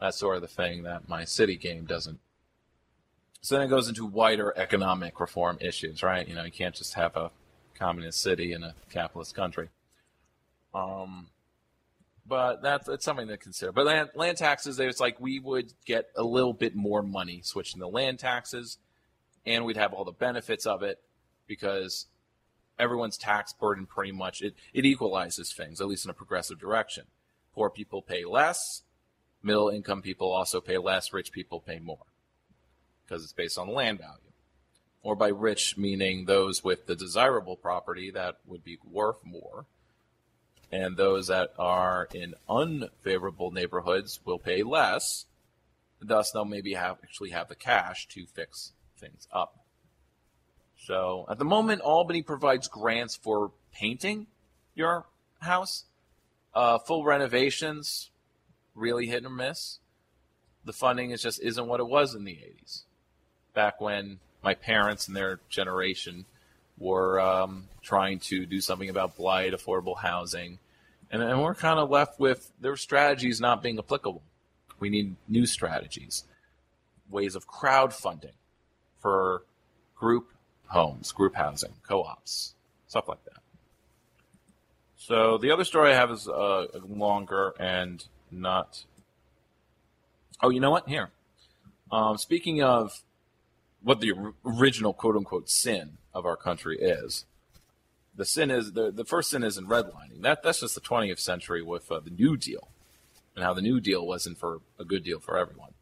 [0.00, 2.20] That's sort of the thing that my city game doesn't
[3.44, 6.26] so then it goes into wider economic reform issues, right?
[6.26, 7.30] You know, you can't just have a
[7.74, 9.68] communist city in a capitalist country.
[10.74, 11.26] Um,
[12.26, 13.70] but that's, that's something to consider.
[13.70, 17.80] But land, land taxes, it's like we would get a little bit more money switching
[17.80, 18.78] the land taxes,
[19.44, 21.02] and we'd have all the benefits of it
[21.46, 22.06] because
[22.78, 27.04] everyone's tax burden pretty much it, it equalizes things, at least in a progressive direction.
[27.54, 28.84] Poor people pay less,
[29.42, 32.06] middle income people also pay less, rich people pay more
[33.06, 34.18] because it's based on land value.
[35.02, 39.66] Or by rich, meaning those with the desirable property that would be worth more.
[40.72, 45.26] And those that are in unfavorable neighborhoods will pay less.
[46.00, 49.60] Thus, they'll maybe have actually have the cash to fix things up.
[50.78, 54.26] So at the moment, Albany provides grants for painting
[54.74, 55.06] your
[55.40, 55.84] house.
[56.54, 58.10] Uh, full renovations,
[58.74, 59.80] really hit or miss.
[60.64, 62.84] The funding is just isn't what it was in the 80s
[63.54, 66.26] back when my parents and their generation
[66.78, 70.58] were um, trying to do something about blight, affordable housing,
[71.10, 74.22] And, and we're kind of left with their strategies not being applicable.
[74.80, 76.24] We need new strategies,
[77.08, 78.34] ways of crowdfunding
[79.00, 79.44] for
[79.94, 80.32] group
[80.66, 82.54] homes, group housing, co ops,
[82.88, 83.40] stuff like that.
[84.96, 88.84] So the other story I have is uh, longer and not.
[90.42, 90.88] Oh, you know what?
[90.88, 91.10] Here.
[91.92, 93.02] Um, speaking of
[93.84, 94.12] what the
[94.44, 97.26] original quote unquote sin of our country is,
[98.16, 100.22] the sin is the, the first sin is in redlining.
[100.22, 102.68] That that's just the 20th century with uh, the New Deal,
[103.36, 105.74] and how the New Deal wasn't for a good deal for everyone.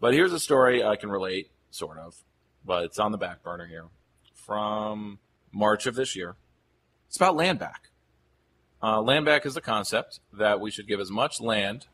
[0.00, 2.16] But here's a story I can relate, sort of,
[2.64, 3.86] but it's on the back burner here,
[4.34, 5.18] from
[5.52, 6.36] March of this year.
[7.08, 7.90] It's about land back.
[8.82, 11.86] Uh, land back is the concept that we should give as much land,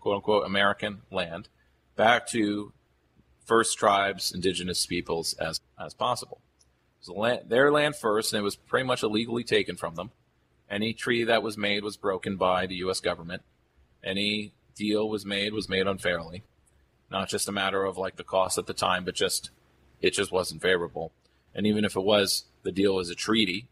[0.00, 1.48] quote unquote, American land,
[1.96, 2.72] back to
[3.48, 6.40] first tribes, indigenous peoples as, as possible.
[7.08, 10.10] Land, their land first, and it was pretty much illegally taken from them.
[10.70, 13.00] Any treaty that was made was broken by the U.S.
[13.00, 13.42] government.
[14.04, 16.42] Any deal was made was made unfairly.
[17.10, 19.50] Not just a matter of like the cost at the time, but just
[20.02, 21.12] it just wasn't favorable.
[21.54, 23.68] And even if it was, the deal was a treaty,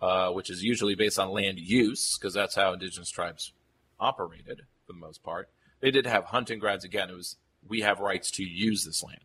[0.00, 3.52] uh, which is usually based on land use, because that's how indigenous tribes
[3.98, 5.48] operated for the most part.
[5.80, 6.84] They did have hunting grounds.
[6.84, 7.36] Again, it was
[7.68, 9.24] we have rights to use this land,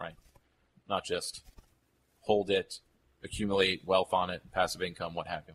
[0.00, 0.14] right?
[0.88, 1.42] Not just
[2.20, 2.80] hold it,
[3.22, 5.54] accumulate wealth on it, passive income, what have you.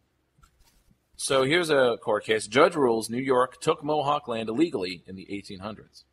[1.16, 2.48] So here's a court case.
[2.48, 6.04] Judge rules New York took Mohawk land illegally in the 1800s.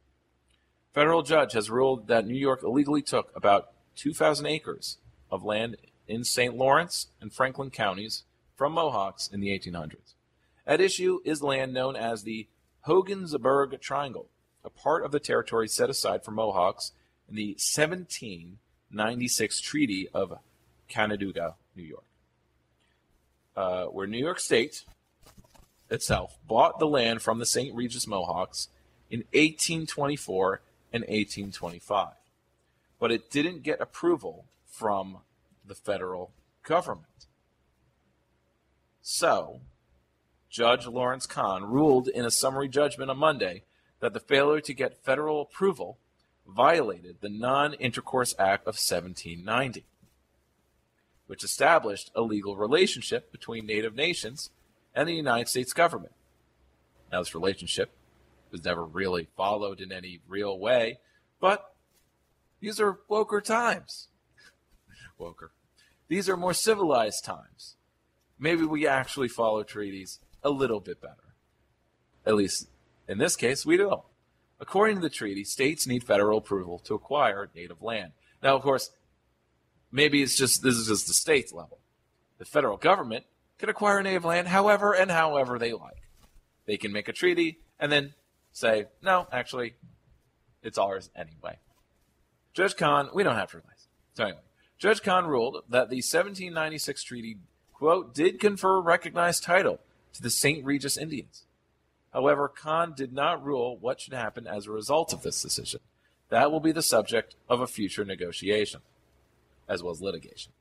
[0.93, 4.99] Federal judge has ruled that New York illegally took about 2,000 acres
[5.31, 6.57] of land in St.
[6.57, 8.25] Lawrence and Franklin counties
[8.57, 10.14] from Mohawks in the 1800s.
[10.66, 12.49] At issue is land known as the
[12.87, 14.29] Hogansburg Triangle,
[14.69, 16.93] a part of the territory set aside for Mohawks
[17.27, 20.39] in the 1796 Treaty of
[20.89, 22.05] Canandaigua, New York,
[23.57, 24.85] uh, where New York State
[25.89, 27.75] itself bought the land from the St.
[27.75, 28.69] Regis Mohawks
[29.09, 30.61] in 1824
[30.93, 32.09] and 1825.
[33.01, 35.21] But it didn't get approval from
[35.64, 37.07] the federal government.
[39.01, 39.61] So,
[40.51, 43.62] Judge Lawrence Kahn ruled in a summary judgment on Monday
[44.01, 45.99] that the failure to get federal approval
[46.47, 49.85] violated the Non Intercourse Act of 1790,
[51.27, 54.51] which established a legal relationship between Native nations
[54.95, 56.13] and the United States government.
[57.13, 57.91] Now, this relationship
[58.51, 60.99] was never really followed in any real way,
[61.41, 61.75] but
[62.61, 64.09] these are woker times.
[65.21, 65.51] woker.
[66.09, 67.77] These are more civilized times.
[68.39, 71.35] Maybe we actually follow treaties a little bit better.
[72.25, 72.69] At least
[73.09, 74.03] in this case, we do.
[74.61, 78.13] According to the treaty, states need federal approval to acquire native land.
[78.43, 78.91] Now, of course,
[79.91, 81.79] maybe it's just this is just the states level.
[82.39, 83.25] The federal government
[83.59, 86.03] can acquire native land however and however they like.
[86.67, 88.15] They can make a treaty and then
[88.53, 89.75] say, no, actually,
[90.63, 91.59] it's ours anyway.
[92.53, 93.87] Judge Kahn, we don't have to realize.
[94.15, 94.41] So anyway,
[94.79, 97.39] Judge Kahn ruled that the 1796 treaty,
[97.73, 99.81] quote, did confer recognized title
[100.13, 100.65] to the St.
[100.65, 101.45] Regis Indians.
[102.13, 105.81] However, Kahn did not rule what should happen as a result of this decision.
[106.31, 108.81] That will be the subject of a future negotiation,
[109.69, 110.53] as well as litigation.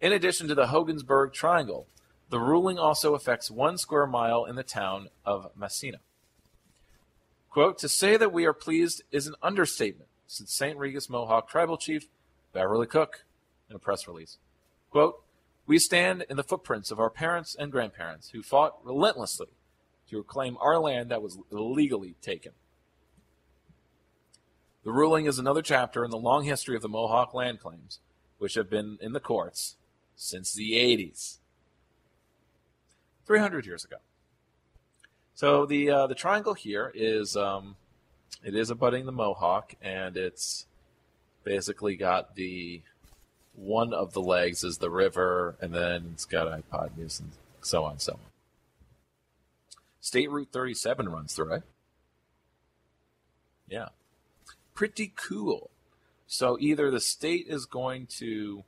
[0.00, 1.86] In addition to the Hogansburg Triangle,
[2.28, 5.98] the ruling also affects one square mile in the town of Massena.
[7.50, 10.76] Quote, to say that we are pleased is an understatement, said St.
[10.76, 12.08] Regis Mohawk Tribal Chief
[12.52, 13.24] Beverly Cook
[13.70, 14.38] in a press release.
[14.90, 15.22] Quote,
[15.66, 19.48] we stand in the footprints of our parents and grandparents who fought relentlessly
[20.10, 22.52] to reclaim our land that was illegally taken.
[24.84, 27.98] The ruling is another chapter in the long history of the Mohawk land claims,
[28.38, 29.76] which have been in the courts
[30.14, 31.38] since the 80s.
[33.26, 33.96] 300 years ago.
[35.34, 37.76] So the uh, the triangle here is um,
[38.42, 40.66] it is abutting the Mohawk, and it's
[41.44, 42.80] basically got the
[43.54, 47.92] one of the legs is the river, and then it's got hypotenuse and so on
[47.92, 48.25] and so on.
[50.06, 51.62] State Route 37 runs through it.
[53.68, 53.88] Yeah.
[54.72, 55.70] Pretty cool.
[56.28, 58.62] So either the state is going to,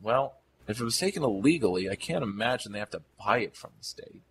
[0.00, 0.36] well,
[0.68, 3.84] if it was taken illegally, I can't imagine they have to buy it from the
[3.84, 4.22] state.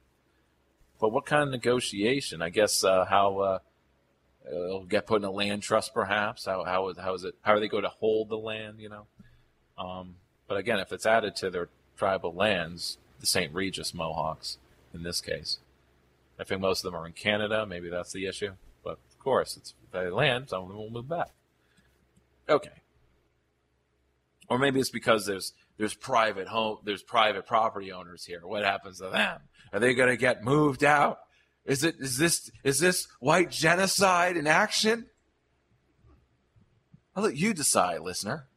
[1.02, 2.42] But what kind of negotiation?
[2.42, 3.60] I guess uh, how uh,
[4.50, 6.46] it'll get put in a land trust, perhaps.
[6.46, 7.36] How how is how is it?
[7.42, 8.80] How are they going to hold the land?
[8.80, 9.08] You know.
[9.78, 10.16] Um,
[10.48, 11.68] but again, if it's added to their
[11.98, 13.54] tribal lands, the St.
[13.54, 14.60] Regis Mohawks,
[14.94, 15.58] in this case,
[16.42, 17.68] I think most of them are in Canada.
[17.68, 18.54] Maybe that's the issue.
[18.84, 20.50] But of course, it's their land.
[20.50, 21.30] Some of them will move back.
[22.50, 22.82] Okay.
[24.50, 28.42] Or maybe it's because there's there's private home, there's private property owners here.
[28.44, 29.42] What happens to them?
[29.72, 31.20] Are they going to get moved out?
[31.64, 35.06] Is it is this is this white genocide in action?
[37.16, 38.48] I'll let you decide, listener.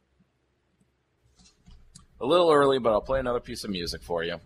[2.19, 4.41] A little early, but I'll play another piece of music for you.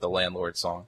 [0.00, 0.86] The landlord song.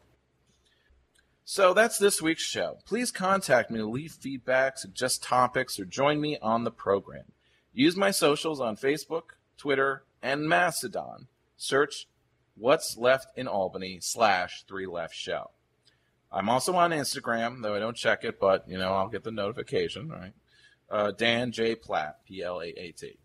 [1.50, 2.76] So that's this week's show.
[2.84, 7.24] Please contact me to leave feedback, suggest topics, or join me on the program.
[7.72, 11.28] Use my socials on Facebook, Twitter, and Mastodon.
[11.56, 12.06] Search
[12.54, 15.52] What's Left in Albany slash Three Left Show.
[16.30, 19.30] I'm also on Instagram, though I don't check it, but you know I'll get the
[19.30, 20.10] notification.
[20.10, 20.34] Right?
[20.90, 23.16] Uh, Dan J Plaat, P L A A T.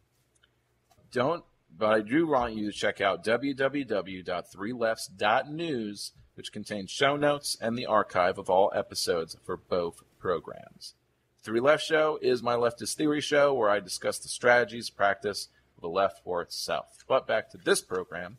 [1.11, 1.43] Don't,
[1.77, 7.85] but I do want you to check out www.threelefts.news, which contains show notes and the
[7.85, 10.95] archive of all episodes for both programs.
[11.41, 15.81] Three Left Show is my leftist theory show where I discuss the strategies, practice of
[15.81, 17.03] the left for itself.
[17.07, 18.37] But back to this program,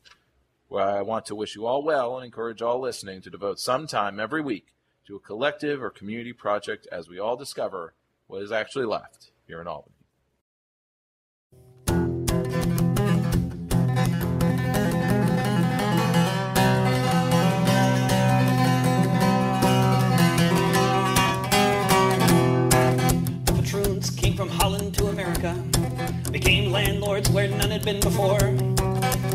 [0.68, 3.86] where I want to wish you all well and encourage all listening to devote some
[3.86, 4.74] time every week
[5.06, 7.94] to a collective or community project as we all discover
[8.26, 9.94] what is actually left here in Albany.
[24.44, 25.54] From Holland to America,
[26.30, 28.38] became landlords where none had been before.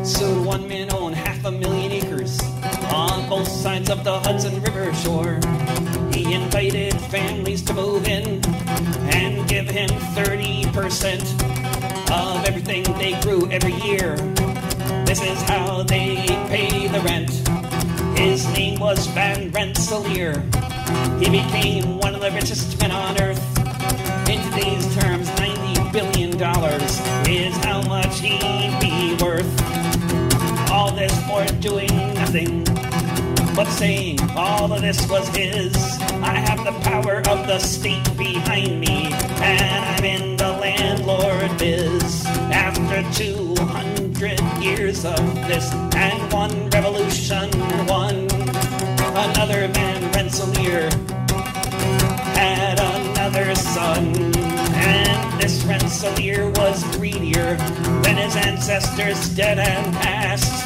[0.05, 2.39] Soon one man owned half a million acres
[2.93, 5.39] on both sides of the Hudson River shore.
[6.13, 8.45] He invited families to move in
[9.09, 11.23] and give him 30%
[12.11, 14.15] of everything they grew every year.
[15.07, 16.17] This is how they
[16.49, 17.31] pay the rent.
[18.15, 20.39] His name was Van Rensselaer.
[21.19, 23.58] He became one of the richest men on earth.
[26.39, 30.71] In today's terms, $90 billion is how much he'd be worth.
[30.71, 32.63] All this for doing nothing
[33.55, 35.75] but saying all of this was his.
[36.21, 42.25] I have the power of the state behind me, and I'm in the landlord biz.
[42.53, 45.17] After 200 years of
[45.47, 46.68] this and one
[56.01, 57.57] Rensselaer was greedier
[58.03, 60.65] than his ancestors dead and past.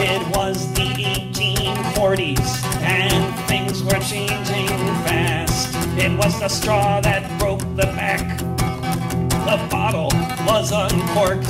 [0.00, 4.66] It was the 1840s, and things were changing
[5.06, 5.72] fast.
[5.96, 8.38] It was the straw that broke the back.
[8.38, 10.10] The bottle
[10.48, 11.46] was uncorked.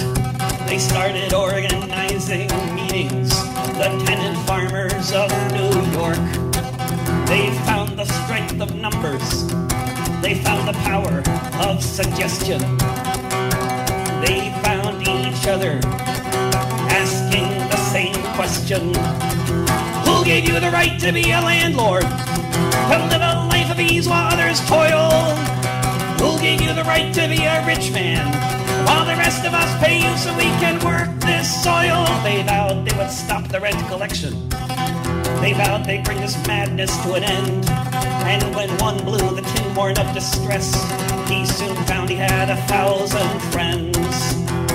[0.68, 3.30] They started organizing meetings,
[3.78, 6.20] the tenant farmers of New York.
[7.26, 9.46] They found the strength of numbers.
[10.20, 11.22] They found the power
[11.66, 12.60] of suggestion.
[14.24, 15.80] They found each other
[16.94, 18.94] asking the same question
[20.06, 22.02] Who gave you the right to be a landlord?
[22.02, 25.10] To live a life of ease while others toil?
[26.22, 28.24] Who gave you the right to be a rich man?
[28.86, 32.06] While the rest of us pay you so we can work this soil?
[32.22, 34.48] They vowed they would stop the rent collection.
[35.40, 37.68] They vowed they'd bring this madness to an end.
[37.68, 40.70] And when one blew the tin horn of distress,
[41.28, 43.96] he soon found he had a thousand friends.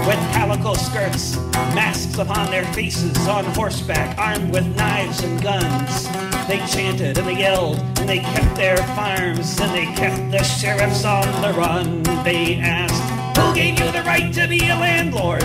[0.07, 1.35] With calico skirts,
[1.75, 6.07] masks upon their faces, on horseback, armed with knives and guns.
[6.47, 11.03] They chanted and they yelled, and they kept their farms, and they kept the sheriffs
[11.03, 12.03] on the run.
[12.23, 13.03] They asked,
[13.37, 15.43] Who gave you the right to be a landlord?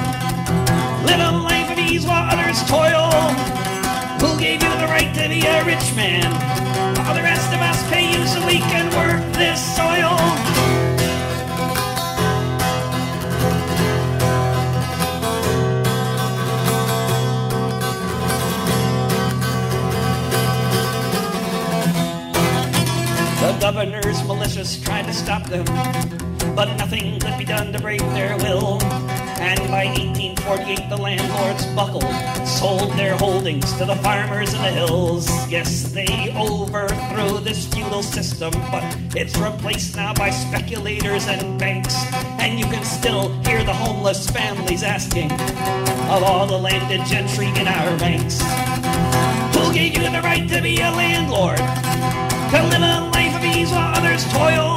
[1.06, 3.10] Live a life of ease while others toil.
[4.22, 6.30] Who gave you the right to be a rich man?
[6.96, 10.51] While the rest of us pay you so we can work this soil.
[23.84, 25.64] Governor's malicious tried to stop them,
[26.54, 28.80] but nothing could be done to break their will.
[29.42, 32.04] And by 1848, the landlords buckled,
[32.46, 35.26] sold their holdings to the farmers in the hills.
[35.50, 38.84] Yes, they overthrew this feudal system, but
[39.16, 41.96] it's replaced now by speculators and banks.
[42.38, 47.66] And you can still hear the homeless families asking of all the landed gentry in
[47.66, 48.40] our ranks.
[49.56, 51.58] Who gave you the right to be a landlord?
[51.58, 53.11] To live
[53.62, 54.76] ease while others toil?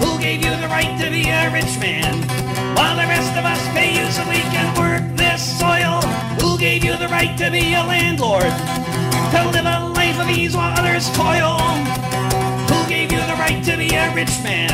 [0.00, 2.14] Who gave you the right to be a rich man?
[2.76, 6.00] While the rest of us pay you so we can work this soil?
[6.40, 8.52] Who gave you the right to be a landlord?
[9.32, 11.58] To live a life of ease while others toil?
[12.70, 14.72] Who gave you the right to be a rich man?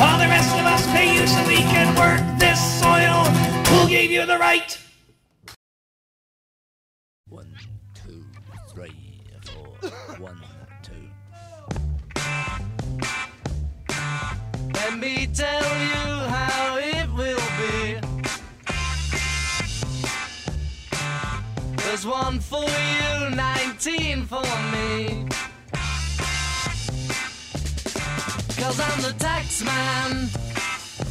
[0.00, 3.24] While the rest of us pay you so we can work this soil?
[3.72, 4.81] Who gave you the right?
[15.34, 17.98] Tell you how it will be.
[21.76, 25.26] There's one for you, 19 for me.
[28.60, 30.28] Cause I'm the tax man.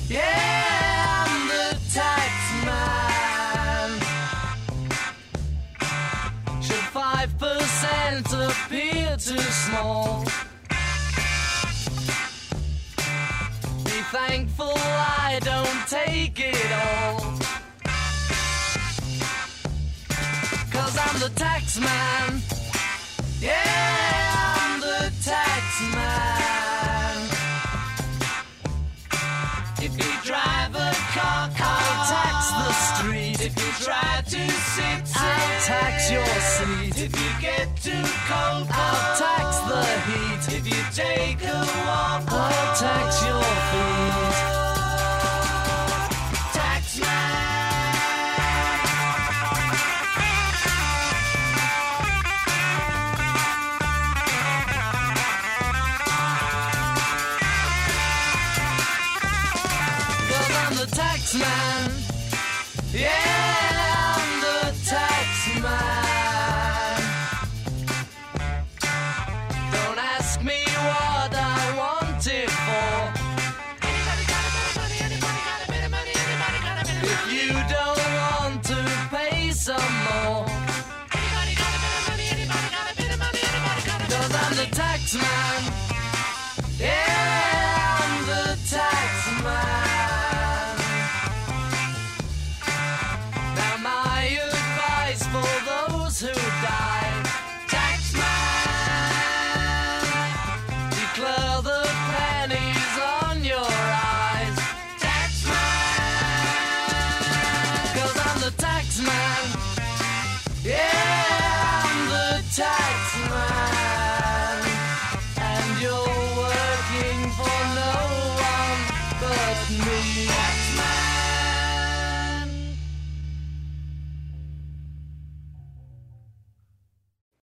[0.08, 2.32] Yeah, I'm the tax
[2.66, 3.90] man.
[6.62, 10.26] Should 5% appear too small?
[14.12, 17.20] Thankful I don't take it all.
[20.70, 22.42] Cause I'm the tax man.
[23.40, 23.56] Yeah,
[24.60, 25.64] I'm the tax
[25.96, 27.18] man.
[29.80, 33.40] If you drive a car, I'll tax the street.
[33.48, 34.42] If you try to
[34.76, 36.98] sit, I'll tax your seat.
[37.06, 39.51] If you get too cold, I'll tax
[40.94, 44.31] take a walk, I'll tax your feet.